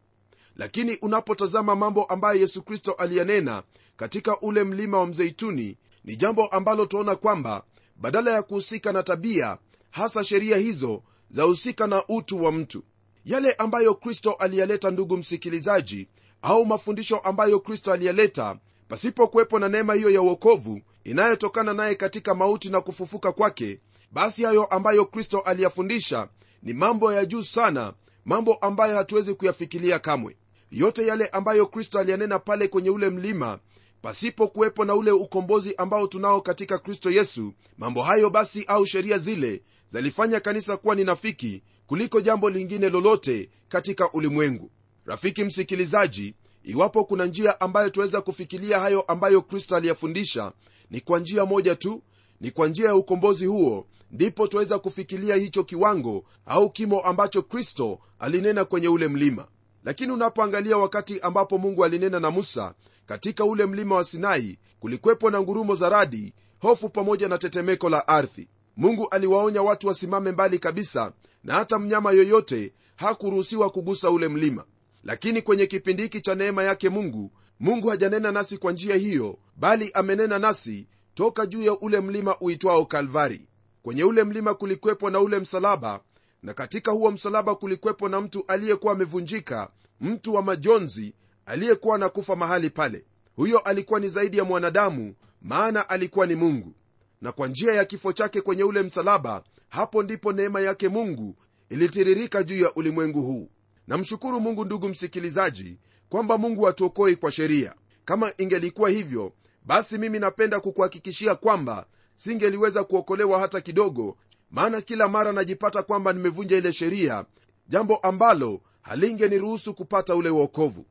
Lakini 0.55 0.95
unapotazama 1.01 1.75
mambo 1.75 2.03
ambayo 2.03 2.39
yesu 2.39 2.61
kristo 2.63 2.91
aliyanena 2.91 3.63
katika 3.97 4.39
ule 4.39 4.63
mlima 4.63 4.99
wa 4.99 5.07
mzeituni 5.07 5.77
ni 6.03 6.15
jambo 6.15 6.47
ambalo 6.47 6.85
tuona 6.85 7.15
kwamba 7.15 7.63
badala 7.95 8.31
ya 8.31 8.43
kuhusika 8.43 8.91
na 8.93 9.03
tabia 9.03 9.57
hasa 9.91 10.23
sheria 10.23 10.57
hizo 10.57 11.03
zahusika 11.29 11.87
na 11.87 12.07
utu 12.07 12.43
wa 12.43 12.51
mtu 12.51 12.83
yale 13.27 13.53
ambayo 13.53 13.95
kristo 13.95 14.31
aliyaleta 14.31 14.91
ndugu 14.91 15.17
msikilizaji 15.17 16.07
au 16.41 16.65
mafundisho 16.65 17.17
ambayo 17.17 17.59
kristo 17.59 17.93
aliyaleta 17.93 18.57
pasipokuwepo 18.87 19.59
na 19.59 19.69
neema 19.69 19.93
hiyo 19.93 20.09
ya 20.09 20.21
uokovu 20.21 20.81
inayotokana 21.03 21.73
naye 21.73 21.95
katika 21.95 22.35
mauti 22.35 22.69
na 22.69 22.81
kufufuka 22.81 23.31
kwake 23.31 23.79
basi 24.11 24.43
hayo 24.43 24.65
ambayo 24.65 25.05
kristo 25.05 25.39
aliyafundisha 25.39 26.27
ni 26.63 26.73
mambo 26.73 27.13
ya 27.13 27.25
juu 27.25 27.43
sana 27.43 27.93
mambo 28.25 28.53
ambayo 28.55 28.95
hatuwezi 28.95 29.33
kuyafikiria 29.33 29.99
kamwe. 29.99 30.37
Yote 30.71 31.07
yale 31.07 31.27
ambayo 31.27 31.65
kristo 31.65 31.99
aliyanena 31.99 32.39
pale 32.39 32.67
kwenye 32.67 32.89
ule 32.89 33.09
mlima 33.09 33.59
pasipo 34.01 34.47
kuwepo 34.47 34.85
na 34.85 34.95
ule 34.95 35.11
ukombozi 35.11 35.75
ambao 35.75 36.07
tunao 36.07 36.41
katika 36.41 36.77
kristo 36.77 37.11
yesu 37.11 37.53
mambo 37.77 38.01
hayo 38.01 38.29
basi 38.29 38.63
au 38.67 38.85
sheria 38.85 39.17
zile 39.17 39.61
zalifanya 39.89 40.39
kanisa 40.39 40.77
kuwa 40.77 40.95
ni 40.95 41.03
nafiki 41.03 41.63
kuliko 41.87 42.21
jambo 42.21 42.49
lingine 42.49 42.89
lolote 42.89 43.49
katika 43.69 44.11
ulimwengu. 44.11 44.71
Rafiki 45.05 45.43
msikilizaji 45.43 46.35
iwapo 46.63 47.03
kuna 47.05 47.25
njia 47.25 47.61
ambayo 47.61 47.89
tuweza 47.89 48.21
kufikilia 48.21 48.79
hayo 48.79 49.01
ambayo 49.01 49.41
kristo 49.41 49.75
aliyafundisha 49.75 50.51
ni 50.91 51.01
kwa 51.01 51.19
njia 51.19 51.45
moja 51.45 51.75
tu 51.75 52.03
ni 52.41 52.51
kwa 52.51 52.67
njia 52.67 52.85
ya 52.87 52.95
ukombozi 52.95 53.45
huo 53.45 53.87
ndipo 54.11 54.47
twaweza 54.47 54.79
kufikilia 54.79 55.35
hicho 55.35 55.63
kiwango 55.63 56.23
au 56.45 56.69
kimo 56.69 57.01
ambacho 57.01 57.41
kristo 57.41 57.99
alinena 58.19 58.65
kwenye 58.65 58.87
ule 58.87 59.07
mlima. 59.07 59.47
Lakini 59.83 60.11
unapoangalia 60.11 60.77
wakati 60.77 61.19
ambapo 61.19 61.57
mungu 61.57 61.85
alinena 61.85 62.19
na 62.19 62.31
musa 62.31 62.73
katika 63.05 63.45
ule 63.45 63.65
mlima 63.65 63.95
wa 63.95 64.03
sinai 64.03 64.57
kulikwepo 64.79 65.29
na 65.31 65.41
ngurumo 65.41 65.75
za 65.75 65.89
radi 65.89 66.33
hofu 66.59 66.89
pamoja 66.89 67.27
na 67.27 67.37
tetemeko 67.37 67.89
la 67.89 68.07
ardhi. 68.07 68.47
Mungu 68.77 69.07
aliwaonya 69.09 69.61
watu 69.63 69.87
wasimame 69.87 70.31
mbali 70.31 70.59
kabisa 70.59 71.11
na 71.43 71.53
hata 71.53 71.79
mnyama 71.79 72.11
yoyote 72.11 72.73
hakuruhusiwa 72.95 73.69
kugusa 73.69 74.11
ule 74.11 74.27
mlima. 74.27 74.65
Lakini 75.03 75.41
kwenye 75.41 75.67
kipindi 75.67 76.03
hiki 76.03 76.21
cha 76.21 76.35
neema 76.35 76.63
yake 76.63 76.89
mungu 76.89 77.31
mungu 77.59 77.87
hajanena 77.87 78.31
nasi 78.31 78.57
kwa 78.57 78.71
njia 78.71 78.95
hiyo 78.95 79.37
bali 79.55 79.91
amenena 79.93 80.39
nasi 80.39 80.87
toka 81.13 81.45
juu 81.45 81.61
ya 81.63 81.79
ule 81.79 81.99
mlima 81.99 82.39
uitwao 82.39 82.85
kalvari. 82.85 83.47
Kwenye 83.83 84.03
ule 84.03 84.23
mlima 84.23 84.53
kulikwepo 84.53 85.09
na 85.09 85.19
ule 85.19 85.39
msalaba 85.39 85.99
na 86.43 86.53
katika 86.53 86.91
huo 86.91 87.11
msalaba 87.11 87.55
kulikwepo 87.55 88.09
na 88.09 88.21
mtu 88.21 88.43
aliyekuwa 88.47 88.93
amevunjika 88.93 89.69
mtu 90.01 90.33
wa 90.33 90.41
majonzi 90.41 91.13
aliyekuwa 91.45 91.95
anakufa 91.95 92.35
mahali 92.35 92.69
pale. 92.69 93.05
Huyo 93.35 93.59
alikuwa 93.59 93.99
ni 93.99 94.07
zaidi 94.07 94.37
ya 94.37 94.43
mwanadamu 94.43 95.15
maana 95.41 95.89
alikuwa 95.89 96.25
ni 96.25 96.35
mungu. 96.35 96.73
Na 97.21 97.31
kwa 97.31 97.47
njia 97.47 97.73
ya 97.73 97.85
kifo 97.85 98.13
chake 98.13 98.41
kwenye 98.41 98.63
ule 98.63 98.83
msalaba 98.83 99.43
hapo 99.69 100.03
ndipo 100.03 100.33
neema 100.33 100.61
yake 100.61 100.89
mungu 100.89 101.35
ilitiririka 101.69 102.43
juu 102.43 102.57
ya 102.63 102.73
ulimwengu 102.73 103.21
huu. 103.21 103.49
Namshukuru 103.87 104.39
mungu 104.39 104.65
ndugu 104.65 104.89
msikilizaji 104.89 105.77
kwamba 106.09 106.37
mungu 106.37 106.63
hatuokoi 106.63 107.15
kwa 107.15 107.31
sheria. 107.31 107.75
Kama 108.05 108.31
ingelikuwa 108.37 108.89
hivyo 108.89 109.33
basi 109.65 109.97
mimi 109.97 110.19
napenda 110.19 110.59
kukuhakikishia 110.59 111.35
kwamba 111.35 111.85
singeliweza 112.15 112.83
kuokolewa 112.83 113.39
hata 113.39 113.61
kidogo 113.61 114.17
maana 114.51 114.81
kila 114.81 115.07
mara 115.07 115.31
najipata 115.33 115.83
kwamba 115.83 116.13
nimevunja 116.13 116.57
ile 116.57 116.73
sheria 116.73 117.25
jambo 117.67 117.95
ambalo 117.97 118.61
halingeniruhusu 118.81 119.73
kupata 119.73 120.15
ule 120.15 120.29
uokovu 120.29 120.85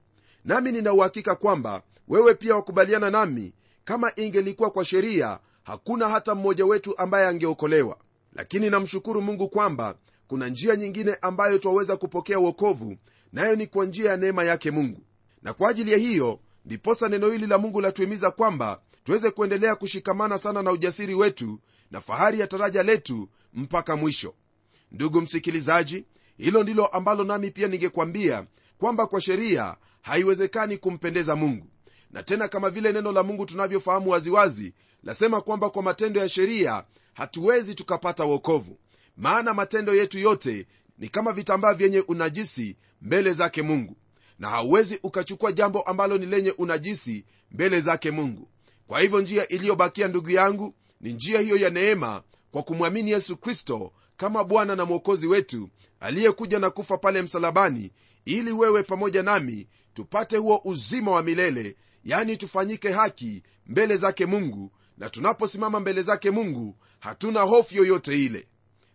nami 0.44 0.72
ninauhakika 0.72 1.34
kwamba 1.34 1.82
wewe 2.08 2.34
pia 2.34 2.54
wakubaliana 2.56 3.10
nami 3.10 3.52
kama 3.84 4.12
ingelikuwa 4.16 4.70
kwa 4.70 4.84
sheria 4.84 5.38
hakuna 5.62 6.08
hata 6.08 6.34
mmoja 6.34 6.66
wetu 6.66 6.98
ambaye 6.98 7.26
angeokolewa 7.26 7.96
lakini 8.36 8.70
namshukuru 8.70 9.22
mungu 9.22 9.48
kwamba 9.48 9.94
kuna 10.28 10.48
njia 10.48 10.76
nyingine 10.76 11.14
ambayo 11.22 11.58
twaweza 11.58 11.96
kupokea 11.96 12.38
uokovu 12.38 12.96
nayo 13.32 13.56
ni 13.56 13.66
kwa 13.66 13.86
njia 13.86 14.10
ya 14.10 14.16
neema 14.16 14.44
yake 14.44 14.70
mungu. 14.70 15.00
Na 15.42 15.52
kwa 15.54 15.70
ajili 15.70 15.92
ya 15.92 15.98
hiyo 15.98 16.40
ndiposa 16.64 17.08
neno 17.08 17.30
hili 17.30 17.46
la 17.46 17.58
mungu 17.58 17.80
latuhimiza 17.80 18.30
kwamba 18.30 18.80
tuweze 19.04 19.30
kuendelea 19.30 19.76
kushikamana 19.76 20.38
sana 20.38 20.62
na 20.62 20.72
ujasiri 20.72 21.14
wetu 21.14 21.60
na 21.90 22.00
fahari 22.00 22.40
ya 22.40 22.46
taraja 22.46 22.82
letu 22.82 23.28
mpaka 23.54 23.96
mwisho. 23.96 24.34
Ndugu 24.92 25.20
msikilizaji 25.20 26.04
hilo 26.36 26.62
ndilo 26.62 26.86
ambalo 26.86 27.24
nami 27.24 27.50
pia 27.50 27.68
ningekwambia 27.68 28.46
kwamba 28.78 29.06
kwa 29.06 29.20
sheria 29.20 29.76
haiwezekani 30.02 30.76
kumpendeza 30.76 31.36
mungu. 31.36 31.66
Na 32.10 32.22
tena 32.22 32.48
kama 32.48 32.70
vile 32.70 32.92
neno 32.92 33.12
la 33.12 33.22
mungu 33.22 33.46
tunavyofahamu 33.46 34.10
waziwazi 34.10 34.72
lasema 35.02 35.40
kwamba 35.40 35.70
kwa 35.70 35.82
matendo 35.82 36.20
ya 36.20 36.28
sheria 36.28 36.84
hatuwezi 37.16 37.74
tukapata 37.74 38.24
wokovu. 38.24 38.78
Maana 39.16 39.54
matendo 39.54 39.94
yetu 39.94 40.18
yote 40.18 40.66
ni 40.98 41.08
kama 41.08 41.32
vitambaa 41.32 41.74
vyenye 41.74 42.00
unajisi 42.00 42.76
mbele 43.02 43.32
zake 43.32 43.62
mungu. 43.62 43.96
Na 44.38 44.48
hauwezi 44.48 45.00
ukachukua 45.02 45.52
jambo 45.52 45.82
ambalo 45.82 46.18
ni 46.18 46.26
lenye 46.26 46.50
unajisi 46.50 47.24
mbele 47.50 47.80
zake 47.80 48.10
mungu. 48.10 48.48
Kwa 48.86 49.00
hivyo 49.00 49.20
njia 49.20 49.48
iliyobakia 49.48 50.08
ndugu 50.08 50.30
yangu 50.30 50.74
ni 51.00 51.12
njia 51.12 51.40
hiyo 51.40 51.56
ya 51.56 51.70
neema 51.70 52.22
kwa 52.50 52.62
kumwamini 52.62 53.10
yesu 53.10 53.36
kristo 53.36 53.92
kama 54.16 54.44
bwana 54.44 54.76
na 54.76 54.84
mwokozi 54.84 55.26
wetu 55.26 55.68
aliyekuja 56.00 56.58
na 56.58 56.70
kufa 56.70 56.98
pale 56.98 57.22
msalabani 57.22 57.92
ili 58.24 58.52
wewe 58.52 58.82
pamoja 58.82 59.22
nami 59.22 59.68
tupate 59.94 60.36
huo 60.36 60.60
uzima 60.64 61.10
wa 61.10 61.22
milele 61.22 61.76
yani 62.04 62.36
tufanyike 62.36 62.90
haki 62.92 63.42
mbele 63.66 63.96
zake 63.96 64.26
mungu 64.26 64.72
na 64.98 65.10
tunaposimama 65.10 65.80
mbele 65.80 66.02
zake 66.02 66.30
mungu 66.30 66.76
hatuna 67.00 67.40
hofu 67.40 67.74
yoyote 67.74 68.24
ile. 68.24 68.46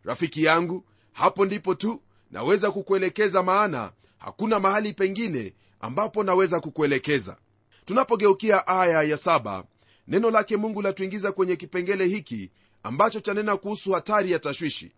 Rafiki 0.03 0.43
yangu 0.43 0.85
hapo 1.13 1.45
ndipo 1.45 1.75
tu 1.75 2.01
naweza 2.31 2.71
kukuelekeza 2.71 3.43
maana 3.43 3.91
hakuna 4.17 4.59
mahali 4.59 4.93
pengine 4.93 5.53
ambapo 5.79 6.23
naweza 6.23 6.59
kukuelekeza. 6.59 7.37
Tunapogeukia 7.85 8.67
aya 8.67 9.03
ya 9.03 9.17
saba 9.17 9.63
neno 10.07 10.31
lake 10.31 10.57
mungu 10.57 10.81
latuingiza 10.81 11.31
kwenye 11.31 11.55
kipengele 11.55 12.05
hiki 12.07 12.51
ambacho 12.83 13.19
chanena 13.19 13.57
kuhusu 13.57 13.91
hatari 13.91 14.31
ya 14.31 14.39
tashwishi. 14.39 14.91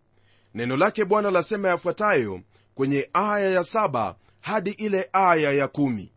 Neno 0.54 0.78
lake 0.78 1.06
bwana 1.06 1.32
lasema 1.32 1.68
yafuatayo 1.70 2.42
kwenye 2.76 3.10
aya 3.14 3.50
ya 3.50 3.64
saba 3.64 4.16
hadi 4.42 4.72
ile 4.72 5.10
aya 5.14 5.52
ya 5.52 5.68
kumi. 5.68 6.12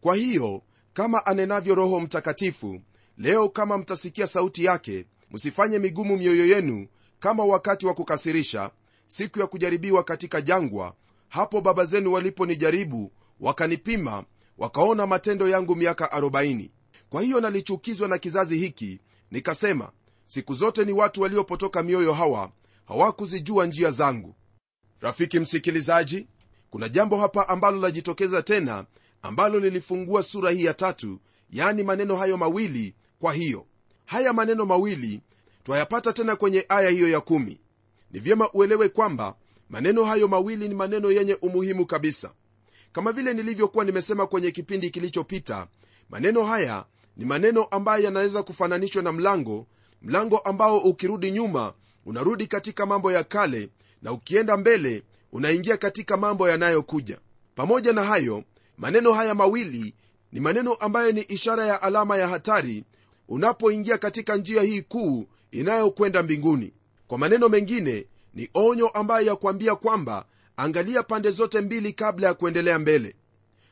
Kwa 0.00 0.16
hiyo 0.16 0.62
kama 0.92 1.26
anenavyo 1.26 1.74
roho 1.74 2.00
mtakatifu 2.00 2.80
leo 3.18 3.48
kama 3.48 3.78
mtasikia 3.78 4.26
sauti 4.26 4.64
yake 4.64 5.06
msifanye 5.30 5.78
migumu 5.78 6.16
mioyo 6.16 6.46
yenu 6.46 6.86
kama 7.18 7.44
wakati 7.44 7.86
wa 7.86 7.94
kukasirisha 7.94 8.70
siku 9.06 9.38
ya 9.40 9.46
kujaribiwa 9.46 10.04
katika 10.04 10.40
jangwa. 10.40 10.94
Hapo 11.28 11.60
baba 11.60 11.84
zenu 11.84 12.12
waliponijaribu 12.12 13.12
wakanipima 13.40 14.24
wakaona 14.58 15.06
matendo 15.06 15.48
yangu 15.48 15.76
miaka 15.76 16.06
40 16.06 16.70
kwa 17.10 17.22
hiyo 17.22 17.40
nalichukizwa 17.40 18.08
na 18.08 18.18
kizazi 18.18 18.58
hiki 18.58 19.00
nikasema 19.30 19.92
siku 20.26 20.54
zote 20.54 20.84
ni 20.84 20.92
watu 20.92 21.20
waliopotoka 21.22 21.82
mioyo 21.82 22.12
hawa 22.12 22.50
hawakuzijua 22.84 23.66
njia 23.66 23.90
zangu. 23.90 24.34
Rafiki 25.00 25.40
msikilizaji 25.40 26.26
kuna 26.70 26.88
jambo 26.88 27.16
hapa 27.16 27.48
ambalo 27.48 27.80
lajitokeza 27.80 28.42
tena 28.42 28.84
ambalo 29.22 29.60
lilifungua 29.60 30.22
sura 30.22 30.50
hii 30.50 30.64
ya 30.64 30.74
tatu 30.74 31.20
yaani 31.50 31.82
maneno 31.82 32.16
hayo 32.16 32.36
mawili 32.36 32.94
kwa 33.22 33.32
hiyo 33.32 33.66
haya 34.06 34.32
maneno 34.32 34.66
mawili 34.66 35.20
twayapata 35.64 36.12
tena 36.12 36.36
kwenye 36.36 36.66
aya 36.68 36.90
hiyo 36.90 37.08
ya 37.08 37.20
kumi. 37.20 37.60
Ni 38.10 38.20
vyema 38.20 38.50
uelewe 38.52 38.88
kwamba 38.88 39.34
maneno 39.70 40.04
hayo 40.04 40.28
mawili 40.28 40.68
ni 40.68 40.74
maneno 40.74 41.10
yenye 41.12 41.34
umuhimu 41.34 41.86
kabisa. 41.86 42.30
Kama 42.92 43.12
vile 43.12 43.34
nilivyokuwa 43.34 43.84
nimesema 43.84 44.26
kwenye 44.26 44.50
kipindi 44.50 44.90
kilichopita 44.90 45.66
maneno 46.10 46.44
haya 46.44 46.84
ni 47.16 47.24
maneno 47.24 47.64
ambayo 47.64 48.04
yanaweza 48.04 48.42
kufananishwa 48.42 49.02
na 49.02 49.12
mlango 49.12 49.66
mlango 50.02 50.38
ambao 50.38 50.78
ukirudi 50.78 51.30
nyuma 51.30 51.72
unarudi 52.06 52.46
katika 52.46 52.86
mambo 52.86 53.12
ya 53.12 53.24
kale 53.24 53.68
na 54.02 54.12
ukienda 54.12 54.56
mbele 54.56 55.02
unaingia 55.32 55.76
katika 55.76 56.16
mambo 56.16 56.48
yanayokuja. 56.48 57.18
Pamoja 57.54 57.92
na 57.92 58.04
hayo 58.04 58.44
maneno 58.78 59.12
haya 59.12 59.34
mawili 59.34 59.94
ni 60.32 60.40
maneno 60.40 60.74
ambayo 60.74 61.12
ni 61.12 61.20
ishara 61.20 61.66
ya 61.66 61.82
alama 61.82 62.18
ya 62.18 62.28
hatari 62.28 62.84
unapoingia 63.28 63.98
katika 63.98 64.36
njia 64.36 64.62
hii 64.62 64.82
kuu 64.82 65.26
inayokwenda 65.50 66.22
mbinguni. 66.22 66.72
Kwa 67.06 67.18
maneno 67.18 67.48
mengine 67.48 68.06
ni 68.34 68.48
onyo 68.54 68.88
ambayo 68.88 69.26
yakwambia 69.26 69.76
kwamba 69.76 70.24
angalia 70.56 71.02
pande 71.02 71.30
zote 71.30 71.60
mbili 71.60 71.92
kabla 71.92 72.26
ya 72.26 72.34
kuendelea 72.34 72.78
mbele. 72.78 73.14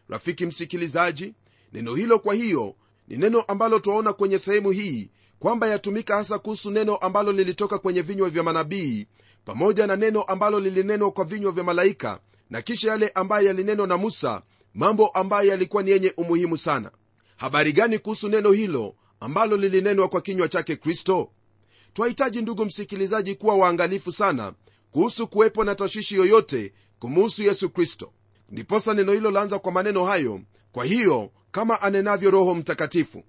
Rafiki 0.08 0.46
msikilizaji 0.46 1.34
neno 1.72 1.94
hilo 1.94 2.18
kwa 2.18 2.34
hiyo 2.34 2.74
ni 3.08 3.16
neno 3.16 3.40
ambalo 3.42 3.78
twaona 3.78 4.12
kwenye 4.12 4.38
sehemu 4.38 4.70
hii 4.70 5.10
kwamba 5.38 5.68
yatumika 5.68 6.16
hasa 6.16 6.38
kuhusu 6.38 6.70
neno 6.70 6.96
ambalo 6.96 7.32
lilitoka 7.32 7.78
kwenye 7.78 8.02
vinywa 8.02 8.30
vya 8.30 8.42
manabii 8.42 9.06
pamoja 9.44 9.86
na 9.86 9.96
neno 9.96 10.22
ambalo 10.22 10.60
lilinenwa 10.60 11.10
kwa 11.10 11.24
vinywa 11.24 11.52
vya 11.52 11.64
malaika 11.64 12.20
na 12.50 12.62
kisha 12.62 12.90
yale 12.90 13.08
ambayo 13.08 13.46
yalinenwa 13.46 13.86
na 13.86 13.96
musa 13.96 14.42
mambo 14.74 15.08
ambayo 15.08 15.48
yalikuwa 15.50 15.82
ni 15.82 15.90
yenye 15.90 16.12
umuhimu 16.16 16.56
sana. 16.58 16.90
Habari 17.36 17.72
gani 17.72 17.98
kuhusu 17.98 18.28
neno 18.28 18.52
hilo 18.52 18.94
ambalo 19.20 19.56
lilinenwa 19.56 20.08
kwa 20.08 20.20
kinywa 20.20 20.48
chake 20.48 20.76
kristo? 20.76 21.30
Twahitaji 21.94 22.42
ndugu 22.42 22.64
msikilizaji 22.64 23.34
kuwa 23.34 23.56
waangalifu 23.56 24.12
sana 24.12 24.52
kuhusu 24.90 25.26
kuwepo 25.28 25.64
na 25.64 25.74
tashwishi 25.74 26.14
yoyote 26.14 26.72
kumuhusu 26.98 27.42
yesu 27.42 27.70
kristo. 27.70 28.12
Ndiposa 28.50 28.94
neno 28.94 29.12
hilo 29.12 29.30
laanza 29.30 29.58
kwa 29.58 29.72
maneno 29.72 30.04
hayo 30.04 30.40
kwa 30.72 30.84
hiyo 30.84 31.30
kama 31.50 31.82
anenavyo 31.82 32.30
roho 32.30 32.54
mtakatifu. 32.54 33.24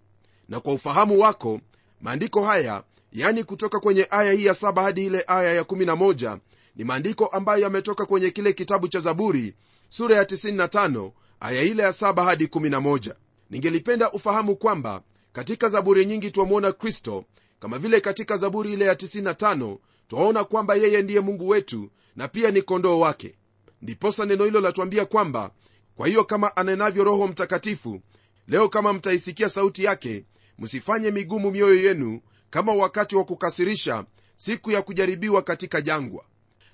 Na 0.49 0.59
kwa 0.59 0.73
ufahamu 0.73 1.19
wako 1.19 1.59
maandiko 2.01 2.43
haya 2.45 2.83
yani 3.13 3.43
kutoka 3.43 3.79
kwenye 3.79 4.07
aya 4.09 4.33
hii 4.33 4.45
ya 4.45 4.53
saba 4.53 4.81
hadi 4.83 5.05
ile 5.05 5.23
aya 5.27 5.53
ya 5.53 5.61
11 5.63 6.37
ni 6.75 6.83
maandiko 6.83 7.25
ambayo 7.27 7.61
yametoka 7.63 8.05
kwenye 8.05 8.29
kile 8.29 8.53
kitabu 8.53 8.87
cha 8.87 8.99
zaburi 8.99 9.53
sura 9.89 10.15
ya 10.15 10.23
95 10.23 11.11
aya 11.39 11.61
ile 11.63 11.83
ya 11.83 11.89
7 11.91 12.23
hadi 12.25 12.45
11 12.45 13.13
ningelipenda 13.49 14.11
ufahamu 14.11 14.55
kwamba 14.55 15.01
katika 15.33 15.69
zaburi 15.69 16.05
nyingi 16.05 16.31
twamwona 16.31 16.71
kristo 16.71 17.25
kama 17.59 17.77
vile 17.79 18.01
katika 18.01 18.37
zaburi 18.37 18.73
ile 18.73 18.85
ya 18.85 18.93
95 18.93 19.77
twaona 20.07 20.43
kwamba 20.43 20.75
yeye 20.75 21.01
ndiye 21.01 21.19
mungu 21.19 21.47
wetu 21.47 21.89
na 22.15 22.27
pia 22.27 22.51
ni 22.51 22.61
kondoo 22.61 22.99
wake. 22.99 23.35
Ndiposa 23.81 24.25
neno 24.25 24.45
hilo 24.45 24.59
latuambia 24.61 25.05
kwamba 25.05 25.51
kwa 25.95 26.07
hiyo 26.07 26.23
kama 26.23 26.55
anenavyo 26.57 27.03
roho 27.03 27.27
mtakatifu 27.27 28.01
leo 28.47 28.69
kama 28.69 28.93
mtaisikia 28.93 29.49
sauti 29.49 29.83
yake 29.83 30.25
msifanye 30.59 31.11
migumu 31.11 31.51
mioyo 31.51 31.75
yenu 31.83 32.21
kama 32.49 32.73
wakati 32.73 33.15
wa 33.15 33.23
kukasirisha 33.23 34.05
siku 34.35 34.71
ya 34.71 34.81
kujaribiwa 34.81 35.41
katika 35.41 35.81
jangwa. 35.81 36.25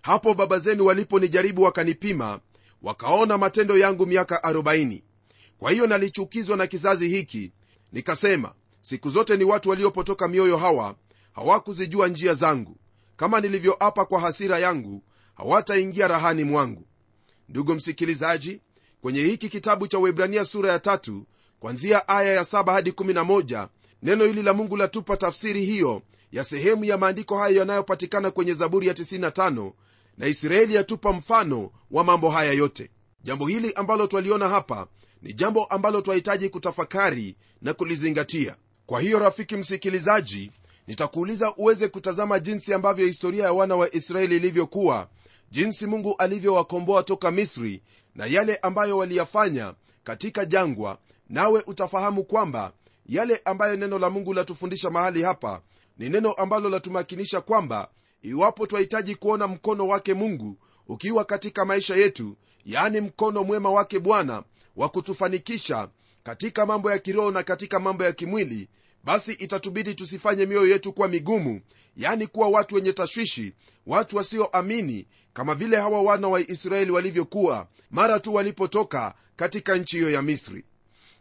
Hapo 0.02 0.34
baba 0.34 0.60
zenu 0.60 0.86
waliponijaribu 0.86 1.64
wakanipima 1.64 2.40
wakaona 2.82 3.38
matendo 3.38 3.78
yangu 3.78 4.06
miaka 4.06 4.36
40 4.52 5.02
kwa 5.60 5.72
hiyo 5.72 5.88
nalichukizwa 5.88 6.58
na 6.58 6.68
kizazi 6.68 7.10
hiki 7.10 7.52
nikasema 7.92 8.54
siku 8.82 9.10
zote 9.10 9.38
ni 9.38 9.44
watu 9.44 9.70
waliopotoka 9.70 10.28
mioyo 10.28 10.58
hawa 10.58 10.96
hawakuzijua 11.32 12.08
njia 12.08 12.34
zangu. 12.34 12.78
Kama 13.16 13.42
nilivyoapa 13.42 14.06
kwa 14.06 14.20
hasira 14.20 14.60
yangu 14.60 15.04
hawataingia 15.36 16.08
rahani 16.08 16.44
mwangu. 16.44 16.86
Ndugu 17.50 17.74
msikilizaji 17.76 18.62
kwenye 19.02 19.22
hiki 19.24 19.50
kitabu 19.50 19.88
cha 19.88 20.00
webrania 20.00 20.46
sura 20.46 20.72
ya 20.72 20.80
tatu 20.80 21.26
kwanzia 21.60 22.08
aya 22.08 22.34
ya 22.34 22.42
7 22.44 22.72
hadi 22.74 22.92
11 22.92 23.68
neno 24.04 24.26
hili 24.26 24.44
la 24.44 24.54
mungu 24.54 24.78
latupa 24.78 25.18
tafsiri 25.18 25.66
hiyo 25.66 26.02
ya 26.32 26.44
sehemu 26.44 26.86
ya 26.86 26.98
maandiko 26.98 27.38
hayo 27.38 27.56
yanayopatikana 27.58 28.32
kwenye 28.32 28.54
zaburi 28.54 28.88
ya 28.88 28.94
95 28.94 29.72
na 30.18 30.28
israeli 30.28 30.76
yatupa 30.76 31.14
mfano 31.14 31.72
wa 31.92 32.04
mambo 32.04 32.30
haya 32.30 32.52
yote. 32.54 32.90
Jambo 33.24 33.48
hili 33.48 33.74
ambalo 33.74 34.08
twaliona 34.08 34.50
hapa 34.50 34.88
ni 35.22 35.34
jambo 35.34 35.66
ambalo 35.66 36.02
twahitaji 36.02 36.50
kutafakari 36.50 37.36
na 37.62 37.74
kulizingatia. 37.74 38.56
Kwa 38.86 39.02
hiyo 39.02 39.20
rafiki 39.20 39.58
msikilizaji 39.58 40.52
nitakuuliza 40.88 41.54
uweze 41.56 41.88
kutazama 41.88 42.40
jinsi 42.40 42.74
ambavyo 42.74 43.06
historia 43.08 43.44
ya 43.46 43.54
wana 43.54 43.76
wa 43.76 43.96
israeli 43.96 44.36
ilivyokuwa 44.36 45.08
jinsi 45.52 45.88
mungu 45.88 46.16
alivyowakomboa 46.18 47.04
toka 47.04 47.32
misri 47.32 47.82
na 48.16 48.26
yale 48.26 48.56
ambayo 48.56 48.98
waliyafanya 48.98 49.74
katika 50.04 50.46
jangwa 50.46 50.98
nawe 51.30 51.64
utafahamu 51.68 52.24
kwamba 52.24 52.74
yale 53.06 53.42
ambayo 53.46 53.76
neno 53.76 54.00
la 54.00 54.10
mungu 54.10 54.34
latufundisha 54.34 54.90
mahali 54.90 55.24
hapa 55.24 55.62
ni 55.98 56.10
neno 56.10 56.32
ambalo 56.32 56.70
latumakinisha 56.70 57.42
kwamba 57.42 57.90
iwapo 58.22 58.68
twahitaji 58.68 59.16
kuona 59.16 59.48
mkono 59.48 59.88
wake 59.88 60.14
mungu 60.14 60.58
ukiwa 60.88 61.26
katika 61.26 61.66
maisha 61.66 61.96
yetu 61.96 62.36
yaani 62.66 63.02
mkono 63.02 63.44
mwema 63.44 63.70
wake 63.72 64.00
bwana 64.00 64.44
wa 64.78 64.90
kutufanikisha 64.90 65.90
katika 66.24 66.66
mambo 66.66 66.92
ya 66.92 67.00
kiroho 67.00 67.32
na 67.32 67.44
katika 67.44 67.80
mambo 67.80 68.04
ya 68.04 68.12
kimwili 68.12 68.70
basi 69.04 69.34
itatubidi 69.34 69.94
tusifanye 69.94 70.46
mioyo 70.46 70.68
yetu 70.68 70.94
kuwa 70.94 71.08
migumu 71.08 71.62
yani 71.98 72.28
kuwa 72.28 72.48
watu 72.48 72.76
wenye 72.76 72.94
tashwishi 72.94 73.54
watu 73.88 74.18
wasioamini 74.18 75.08
kama 75.34 75.56
vile 75.56 75.78
hawa 75.78 76.02
wana 76.02 76.28
wa 76.28 76.40
israeli 76.40 76.92
walivyokuwa 76.92 77.68
mara 77.92 78.20
tu 78.20 78.34
walipotoka 78.34 79.14
katika 79.36 79.76
nchi 79.78 79.98
hiyo 79.98 80.12
ya 80.12 80.22
misri. 80.22 80.64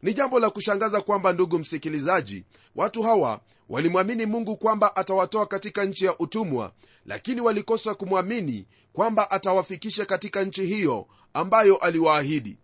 Ni 0.02 0.14
jambo 0.14 0.38
la 0.38 0.50
kushangaza 0.50 1.00
kwamba 1.00 1.32
ndugu 1.32 1.58
msikilizaji 1.58 2.44
watu 2.76 3.02
hawa 3.02 3.40
walimwamini 3.68 4.26
mungu 4.26 4.56
kwamba 4.56 4.96
atawatoa 4.96 5.46
katika 5.46 5.84
nchi 5.84 6.04
ya 6.04 6.18
utumwa 6.18 6.72
lakini 7.06 7.40
walikosa 7.40 7.94
kumwamini 7.94 8.66
kwamba 8.92 9.30
atawafikisha 9.30 10.04
katika 10.04 10.44
nchi 10.44 10.66
hiyo 10.66 11.06
ambayo 11.34 11.76
aliwaahidi 11.76 12.58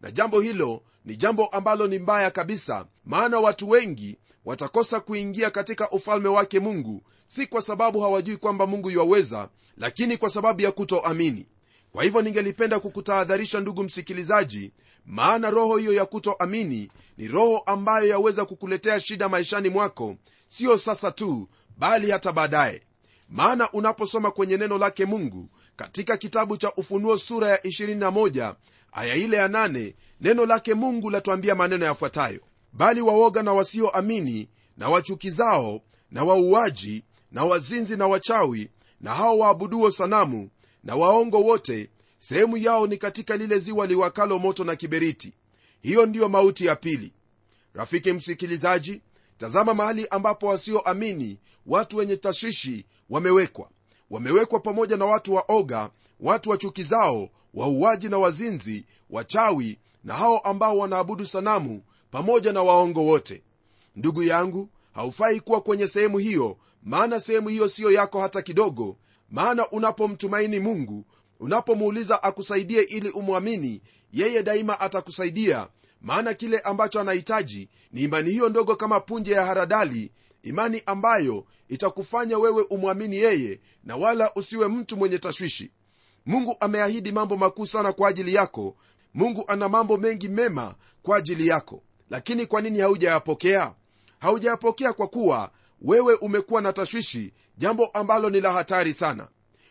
na 0.00 0.10
jambo 0.10 0.40
hilo 0.40 0.82
ni 1.04 1.16
jambo 1.16 1.46
ambalo 1.46 1.86
ni 1.86 1.98
mbaya 1.98 2.30
kabisa 2.30 2.86
maana 3.04 3.38
watu 3.40 3.68
wengi 3.70 4.18
watakosa 4.44 5.00
kuingia 5.00 5.50
katika 5.50 5.90
ufalme 5.90 6.28
wake 6.28 6.60
mungu 6.60 7.02
si 7.28 7.46
kwa 7.46 7.62
sababu 7.62 8.00
hawajui 8.00 8.36
kwamba 8.36 8.66
mungu 8.66 8.90
yuwaweza 8.90 9.48
lakini 9.76 10.16
kwa 10.16 10.30
sababu 10.30 10.62
ya 10.62 10.72
kutoamini. 10.72 11.46
Kwa 11.92 12.04
hivyo 12.04 12.22
ningelipenda 12.22 12.80
kukutahadharisha 12.80 13.60
ndugu 13.60 13.84
msikilizaji 13.84 14.72
maana 15.06 15.50
roho 15.50 15.76
hiyo 15.76 15.92
ya 15.92 16.06
kutoamini 16.06 16.90
ni 17.16 17.28
roho 17.28 17.58
ambayo 17.58 18.08
yaweza 18.08 18.44
kukuletea 18.44 19.00
shida 19.00 19.28
maishani 19.28 19.68
mwako 19.68 20.16
siyo 20.48 20.78
sasa 20.78 21.10
tu 21.10 21.48
bali 21.76 22.10
hata 22.10 22.32
baadaye. 22.32 22.82
Maana 23.28 23.72
unaposoma 23.72 24.30
kwenye 24.30 24.56
neno 24.56 24.78
lake 24.78 25.04
mungu 25.04 25.48
katika 25.76 26.16
kitabu 26.16 26.56
cha 26.56 26.72
ufunuo 26.74 27.18
sura 27.18 27.48
ya 27.48 27.56
21 27.56 28.54
aya 28.92 29.14
ile 29.14 29.36
ya 29.36 29.48
nane 29.48 29.94
neno 30.20 30.46
lake 30.46 30.74
mungu 30.74 31.10
latuambia 31.10 31.54
maneno 31.54 31.84
yafuatayo. 31.84 32.40
Bali 32.72 33.00
waoga 33.00 33.42
na 33.42 33.52
wasioamini 33.52 34.48
na 34.76 34.88
wachukizao 34.88 35.80
na 36.10 36.24
wauaji 36.24 37.04
na 37.32 37.44
wazinzi 37.44 37.96
na 37.96 38.06
wachawi 38.06 38.70
na 39.00 39.14
hao 39.14 39.38
waabuduo 39.38 39.90
sanamu 39.90 40.50
na 40.84 40.96
waongo 40.96 41.40
wote 41.40 41.90
sehemu 42.18 42.56
yao 42.56 42.86
ni 42.86 42.96
katika 42.96 43.36
lile 43.36 43.58
ziwa 43.58 43.86
liwakalo 43.86 44.38
moto 44.38 44.64
na 44.64 44.76
kiberiti. 44.76 45.32
Hiyo 45.80 46.06
ndiyo 46.06 46.28
mauti 46.28 46.66
ya 46.66 46.76
pili. 46.76 47.12
Rafiki 47.74 48.12
msikilizaji 48.12 49.00
tazama 49.38 49.74
mahali 49.74 50.06
ambapo 50.10 50.46
wasioamini 50.46 51.38
watu 51.66 51.96
wenye 51.96 52.16
tashwishi 52.16 52.86
wamewekwa. 53.10 53.70
Wamewekwa 54.10 54.60
pamoja 54.60 54.96
na 54.96 55.06
watu 55.06 55.34
waoga 55.34 55.90
watu 56.20 56.50
wachukizao 56.50 57.28
wauaji 57.58 58.08
na 58.08 58.18
wazinzi 58.18 58.84
wachawi 59.10 59.78
na 60.04 60.14
hao 60.14 60.38
ambao 60.38 60.78
wanaabudu 60.78 61.26
sanamu 61.26 61.82
pamoja 62.10 62.52
na 62.52 62.62
waongo 62.62 63.04
wote. 63.04 63.42
Ndugu 63.96 64.22
yangu 64.22 64.68
haufai 64.92 65.40
kuwa 65.40 65.60
kwenye 65.60 65.88
sehemu 65.88 66.18
hiyo 66.18 66.56
maana 66.82 67.20
sehemu 67.20 67.48
hiyo 67.48 67.68
siyo 67.68 67.90
yako 67.90 68.20
hata 68.20 68.42
kidogo. 68.42 68.96
Maana 69.30 69.70
unapomtumaini 69.70 70.60
mungu 70.60 71.04
unapomuuliza 71.40 72.22
akusaidie 72.22 72.82
ili 72.82 73.10
umwamini 73.10 73.82
yeye 74.12 74.42
daima 74.42 74.80
atakusaidia. 74.80 75.68
Maana 76.00 76.34
kile 76.34 76.58
ambacho 76.58 77.00
anahitaji 77.00 77.68
ni 77.92 78.02
imani 78.02 78.30
hiyo 78.30 78.48
ndogo 78.48 78.76
kama 78.76 79.00
punje 79.00 79.32
ya 79.32 79.44
haradali 79.46 80.12
imani 80.42 80.82
ambayo 80.86 81.44
itakufanya 81.68 82.38
wewe 82.38 82.62
umwamini 82.62 83.16
yeye 83.16 83.60
na 83.84 83.96
wala 83.96 84.34
usiwe 84.34 84.68
mtu 84.68 84.96
mwenye 84.96 85.18
tashwishi 85.18 85.70
mungu 86.28 86.56
ameahidi 86.60 87.12
mambo 87.12 87.36
makuu 87.36 87.66
sana 87.66 87.92
kwa 87.92 88.08
ajili 88.08 88.34
yako. 88.34 88.76
Mungu 89.14 89.44
ana 89.46 89.68
mambo 89.68 89.96
mengi 89.96 90.28
mema 90.28 90.74
kwa 91.02 91.16
ajili 91.16 91.46
yako. 91.46 91.82
Lakini 92.10 92.46
kwa 92.46 92.60
nini 92.60 92.78
haujayapokea? 92.80 93.74
Haujayapokea 94.18 94.92
kwa 94.92 95.08
kuwa 95.08 95.50
wewe 95.82 96.14
umekuwa 96.14 96.60
na 96.60 96.72
tashwishi 96.72 97.32
jambo 97.58 97.86
ambalo 97.86 98.30
ni 98.30 98.40
la 98.40 98.52
hatari 98.52 98.94
sana. 98.94 99.28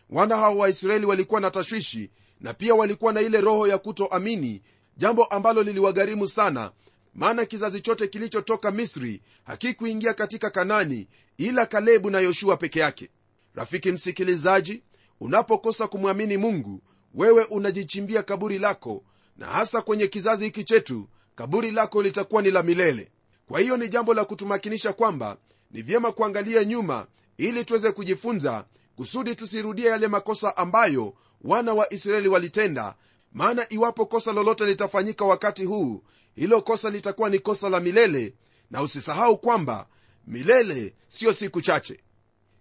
Wana 0.09 0.35
hawa 0.37 0.49
waisraeli 0.55 1.05
walikuwa 1.05 1.41
na 1.41 1.51
tashwishi 1.51 2.09
na 2.41 2.53
pia 2.53 2.75
walikuwa 2.75 3.13
na 3.13 3.21
ile 3.21 3.41
roho 3.41 3.67
ya 3.67 3.77
kutoamini 3.77 4.61
jambo 4.97 5.25
ambalo 5.25 5.63
liliwagharimu 5.63 6.27
sana. 6.27 6.71
Maana 7.15 7.45
kizazi 7.45 7.81
chote 7.81 8.07
kilichotoka 8.07 8.71
misri 8.71 9.21
hakikuingia 9.43 10.13
katika 10.13 10.49
kanani 10.49 11.07
ila 11.37 11.65
kalebu 11.65 12.09
na 12.09 12.19
yoshua 12.19 12.57
peke 12.57 12.79
yake. 12.79 13.09
Rafiki 13.55 13.91
msikilizaji 13.91 14.83
unapokosa 15.19 15.88
kumwamini 15.88 16.38
mungu 16.38 16.82
wewe 17.13 17.43
unajichimbia 17.43 18.23
kaburi 18.23 18.60
lako 18.60 19.03
na 19.38 19.45
hasa 19.45 19.82
kwenye 19.82 20.08
kizazi 20.08 20.43
hiki 20.45 20.63
chetu 20.63 21.08
kaburi 21.36 21.71
lako 21.71 22.01
litakuwa 22.01 22.41
ni 22.41 22.51
la 22.51 22.63
milele. 22.63 23.12
Kwa 23.47 23.60
hiyo 23.60 23.77
ni 23.77 23.89
jambo 23.89 24.13
la 24.13 24.25
kutumakinisha 24.25 24.93
kwamba 24.93 25.38
ni 25.71 25.82
vyema 25.82 26.12
kuangalia 26.12 26.65
nyuma 26.65 27.08
ili 27.38 27.65
tuweze 27.65 27.91
kujifunza 27.91 28.65
kusudi 28.95 29.36
tusirudie 29.36 29.86
yale 29.86 30.08
makosa 30.08 30.58
ambayo 30.58 31.13
wana 31.41 31.73
wa 31.73 31.93
israeli 31.93 32.27
walitenda. 32.27 32.95
Maana 33.34 33.65
iwapo 33.69 34.06
kosa 34.06 34.32
lolote 34.34 34.65
litafanyika 34.65 35.25
wakati 35.25 35.65
huu 35.65 36.03
hilo 36.36 36.62
kosa 36.62 36.89
litakuwa 36.89 37.30
ni 37.30 37.39
kosa 37.39 37.69
la 37.69 37.80
milele 37.80 38.34
na 38.71 38.82
usisahau 38.82 39.38
kwamba 39.38 39.88
milele 40.27 40.93
siyo 41.08 41.34
siku 41.34 41.62
chache. 41.62 41.99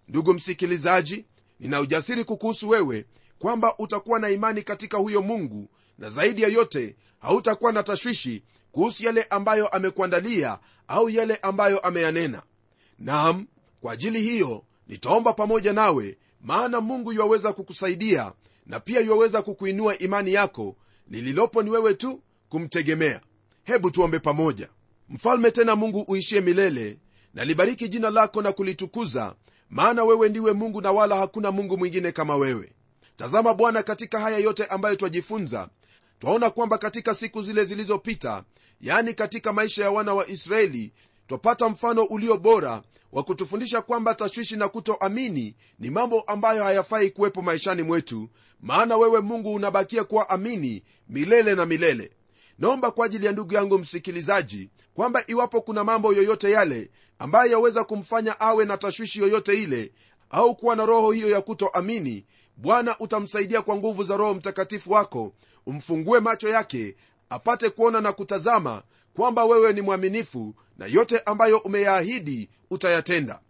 Ndugu 0.08 0.34
msikilizaji 0.34 1.24
nina 1.60 1.80
ujasiri 1.80 2.24
kukuhusu 2.24 2.68
wewe 2.68 3.06
kwamba 3.38 3.74
utakuwa 3.78 4.18
na 4.18 4.30
imani 4.30 4.62
katika 4.62 4.98
huyo 4.98 5.22
mungu 5.22 5.68
na 5.98 6.10
zaidi 6.10 6.42
ya 6.42 6.48
yote 6.48 6.96
hautakuwa 7.18 7.72
na 7.72 7.82
tashwishi 7.82 8.42
kuhusu 8.72 9.04
yale 9.04 9.22
ambayo 9.22 9.68
amekuandalia 9.68 10.58
au 10.88 11.10
yale 11.10 11.36
ambayo 11.36 11.78
ameyanena. 11.78 12.42
Nam 12.98 13.46
kwa 13.80 13.92
ajili 13.92 14.20
hiyo 14.20 14.64
nitaomba 14.88 15.32
pamoja 15.32 15.72
nawe 15.72 16.18
maana 16.40 16.80
mungu 16.80 17.12
yuwaweza 17.12 17.52
kukusaidia 17.52 18.32
na 18.66 18.80
pia 18.80 19.00
yuwaweza 19.00 19.42
kukuinua 19.42 19.98
imani 19.98 20.32
yako. 20.32 20.76
Lililopo 21.10 21.62
ni 21.62 21.70
wewe 21.70 21.94
tu 21.94 22.22
kumtegemea. 22.48 23.20
Hebu 23.64 23.90
tuombe 23.90 24.18
pamoja. 24.18 24.68
Mfalme 25.08 25.50
tena 25.50 25.76
mungu 25.76 26.00
uishie 26.08 26.40
milele 26.40 26.98
nalibariki 27.34 27.88
jina 27.88 28.10
lako 28.10 28.42
na 28.42 28.52
kulitukuza 28.52 29.34
maana 29.70 30.04
wewe 30.04 30.28
ndiwe 30.28 30.52
mungu 30.52 30.80
na 30.80 30.92
wala 30.92 31.16
hakuna 31.16 31.52
mungu 31.52 31.76
mwingine 31.78 32.12
kama 32.12 32.36
wewe. 32.36 32.72
Tazama 33.16 33.54
bwana 33.54 33.82
katika 33.82 34.20
haya 34.20 34.38
yote 34.38 34.64
ambayo 34.64 34.96
twajifunza. 34.96 35.68
Twaona 36.18 36.50
kwamba 36.50 36.78
katika 36.78 37.14
siku 37.14 37.42
zile 37.42 37.64
zilizopita 37.64 38.44
yani 38.80 39.14
katika 39.14 39.52
maisha 39.52 39.84
ya 39.84 39.90
wana 39.90 40.14
wa 40.14 40.28
israeli 40.28 40.92
twapata 41.28 41.68
mfano 41.68 42.04
ulio 42.04 42.36
bora 42.36 42.82
wa 43.12 43.22
kutufundisha 43.22 43.82
kwamba 43.82 44.14
tashwishi 44.14 44.56
na 44.56 44.68
kutoamini 44.68 45.56
ni 45.78 45.90
mambo 45.90 46.20
ambayo 46.20 46.64
hayafai 46.64 47.10
kuwepo 47.10 47.42
maishani 47.42 47.82
mwetu. 47.82 48.28
Maana 48.60 48.96
wewe 48.96 49.20
mungu 49.20 49.54
unabakia 49.54 50.04
kuwa 50.04 50.28
amini 50.30 50.82
milele 51.08 51.54
na 51.54 51.66
milele 51.66 52.10
naomba 52.58 52.90
kwa 52.90 53.06
ajili 53.06 53.26
ya 53.26 53.32
ndugu 53.32 53.54
yangu 53.54 53.78
msikilizaji 53.78 54.70
kwamba 54.94 55.24
iwapo 55.26 55.60
kuna 55.60 55.84
mambo 55.84 56.12
yoyote 56.12 56.50
yale 56.50 56.90
ambayo 57.18 57.50
yaweza 57.52 57.84
kumfanya 57.84 58.40
awe 58.40 58.64
na 58.64 58.76
tashwishi 58.78 59.18
yoyote 59.18 59.62
ile 59.62 59.92
au 60.30 60.56
kuwa 60.56 60.76
na 60.76 60.86
roho 60.86 61.10
hiyo 61.10 61.30
ya 61.30 61.40
kutoamini 61.40 62.24
bwana 62.56 62.98
utamsaidia 62.98 63.62
kwa 63.62 63.76
nguvu 63.76 64.04
za 64.04 64.16
roho 64.16 64.34
mtakatifu 64.34 64.92
wako. 64.92 65.32
Umfungue 65.66 66.20
macho 66.20 66.48
yake 66.48 66.96
apate 67.30 67.70
kuona 67.70 68.00
na 68.00 68.12
kutazama 68.12 68.82
kwamba 69.14 69.44
wewe 69.44 69.72
ni 69.72 69.80
mwaminifu 69.80 70.54
na 70.78 70.86
yote 70.86 71.18
ambayo 71.18 71.58
umeyaahidi 71.58 72.50
utayatenda. 72.70 73.40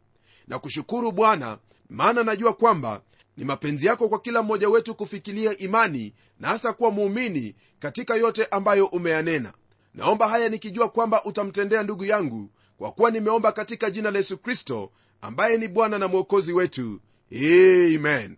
Na 0.49 0.59
kushukuru 0.59 1.12
bwana 1.12 1.59
maana 1.90 2.23
najua 2.23 2.53
kwamba 2.53 3.01
ni 3.37 3.44
mapenzi 3.44 3.87
yako 3.87 4.09
kwa 4.09 4.18
kila 4.20 4.42
mmoja 4.42 4.68
wetu 4.68 4.94
kufikilia 4.94 5.59
imani 5.59 6.14
na 6.40 6.49
hasa 6.49 6.72
kuwa 6.72 6.90
muumini 6.90 7.55
katika 7.79 8.14
yote 8.16 8.44
ambayo 8.51 8.87
umeyanena. 8.87 9.53
Naomba 9.94 10.29
haya 10.29 10.49
nikijua 10.49 10.88
kwamba 10.88 11.25
utamtendea 11.25 11.83
ndugu 11.83 12.05
yangu 12.05 12.51
kwa 12.79 12.92
kuwa 12.92 13.11
nimeomba 13.11 13.53
katika 13.53 13.90
jina 13.90 14.11
la 14.11 14.18
yesu 14.18 14.38
kristo 14.38 14.90
ambaye 15.20 15.59
ni 15.59 15.68
bwana 15.68 15.99
na 15.99 16.09
mwokozi 16.09 16.53
wetu. 16.53 17.01
Amen. 17.33 18.37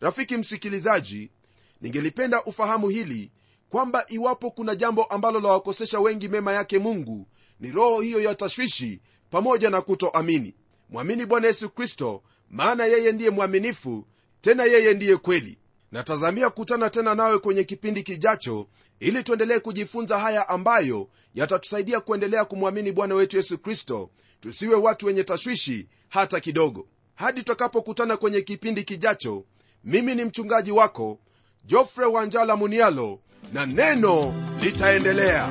Rafiki 0.00 0.36
msikilizaji 0.36 1.30
ningelipenda 1.80 2.44
ufahamu 2.44 2.88
hili 2.88 3.30
kwamba 3.68 4.04
iwapo 4.08 4.50
kuna 4.50 4.76
jambo 4.76 5.04
ambalo 5.04 5.40
lawakosesha 5.40 6.00
wengi 6.00 6.28
mema 6.28 6.52
yake 6.52 6.78
mungu 6.78 7.26
ni 7.60 7.70
roho 7.72 8.00
hiyo 8.00 8.20
ya 8.22 8.34
tashwishi 8.34 9.00
pamoja 9.30 9.70
na 9.70 9.80
kutoamini. 9.80 10.54
Mwamini 10.90 11.26
bwana 11.26 11.46
yesu 11.46 11.70
kristo 11.70 12.22
maana 12.50 12.84
yeye 12.84 13.12
ndiye 13.12 13.30
mwaminifu 13.30 14.06
tena 14.44 14.64
yeye 14.64 14.94
ndiye 14.94 15.16
kweli. 15.16 15.58
Natazamia 15.92 16.50
kukutana 16.50 16.90
tena 16.90 17.14
nawe 17.14 17.38
kwenye 17.38 17.64
kipindi 17.64 18.02
kijacho 18.02 18.66
ili 19.00 19.22
tuendelee 19.22 19.58
kujifunza 19.58 20.18
haya 20.18 20.48
ambayo 20.48 21.08
yatatusaidia 21.34 22.00
kuendelea 22.00 22.44
kumwamini 22.44 22.92
bwana 22.92 23.14
wetu 23.14 23.36
yesu 23.36 23.58
kristo 23.58 24.10
tusiwe 24.40 24.74
watu 24.76 25.06
wenye 25.06 25.24
tashwishi 25.24 25.86
hata 26.08 26.40
kidogo. 26.40 26.86
Hadi 27.14 27.40
tutakapokutana 27.40 28.16
kwenye 28.16 28.40
kipindi 28.40 28.84
kijacho 28.84 29.44
mimi 29.84 30.14
ni 30.14 30.24
mchungaji 30.24 30.70
wako 30.72 31.18
jofre 31.64 32.04
wanjala 32.04 32.56
munialo 32.56 33.20
na 33.52 33.66
neno 33.66 34.34
litaendelea 34.62 35.50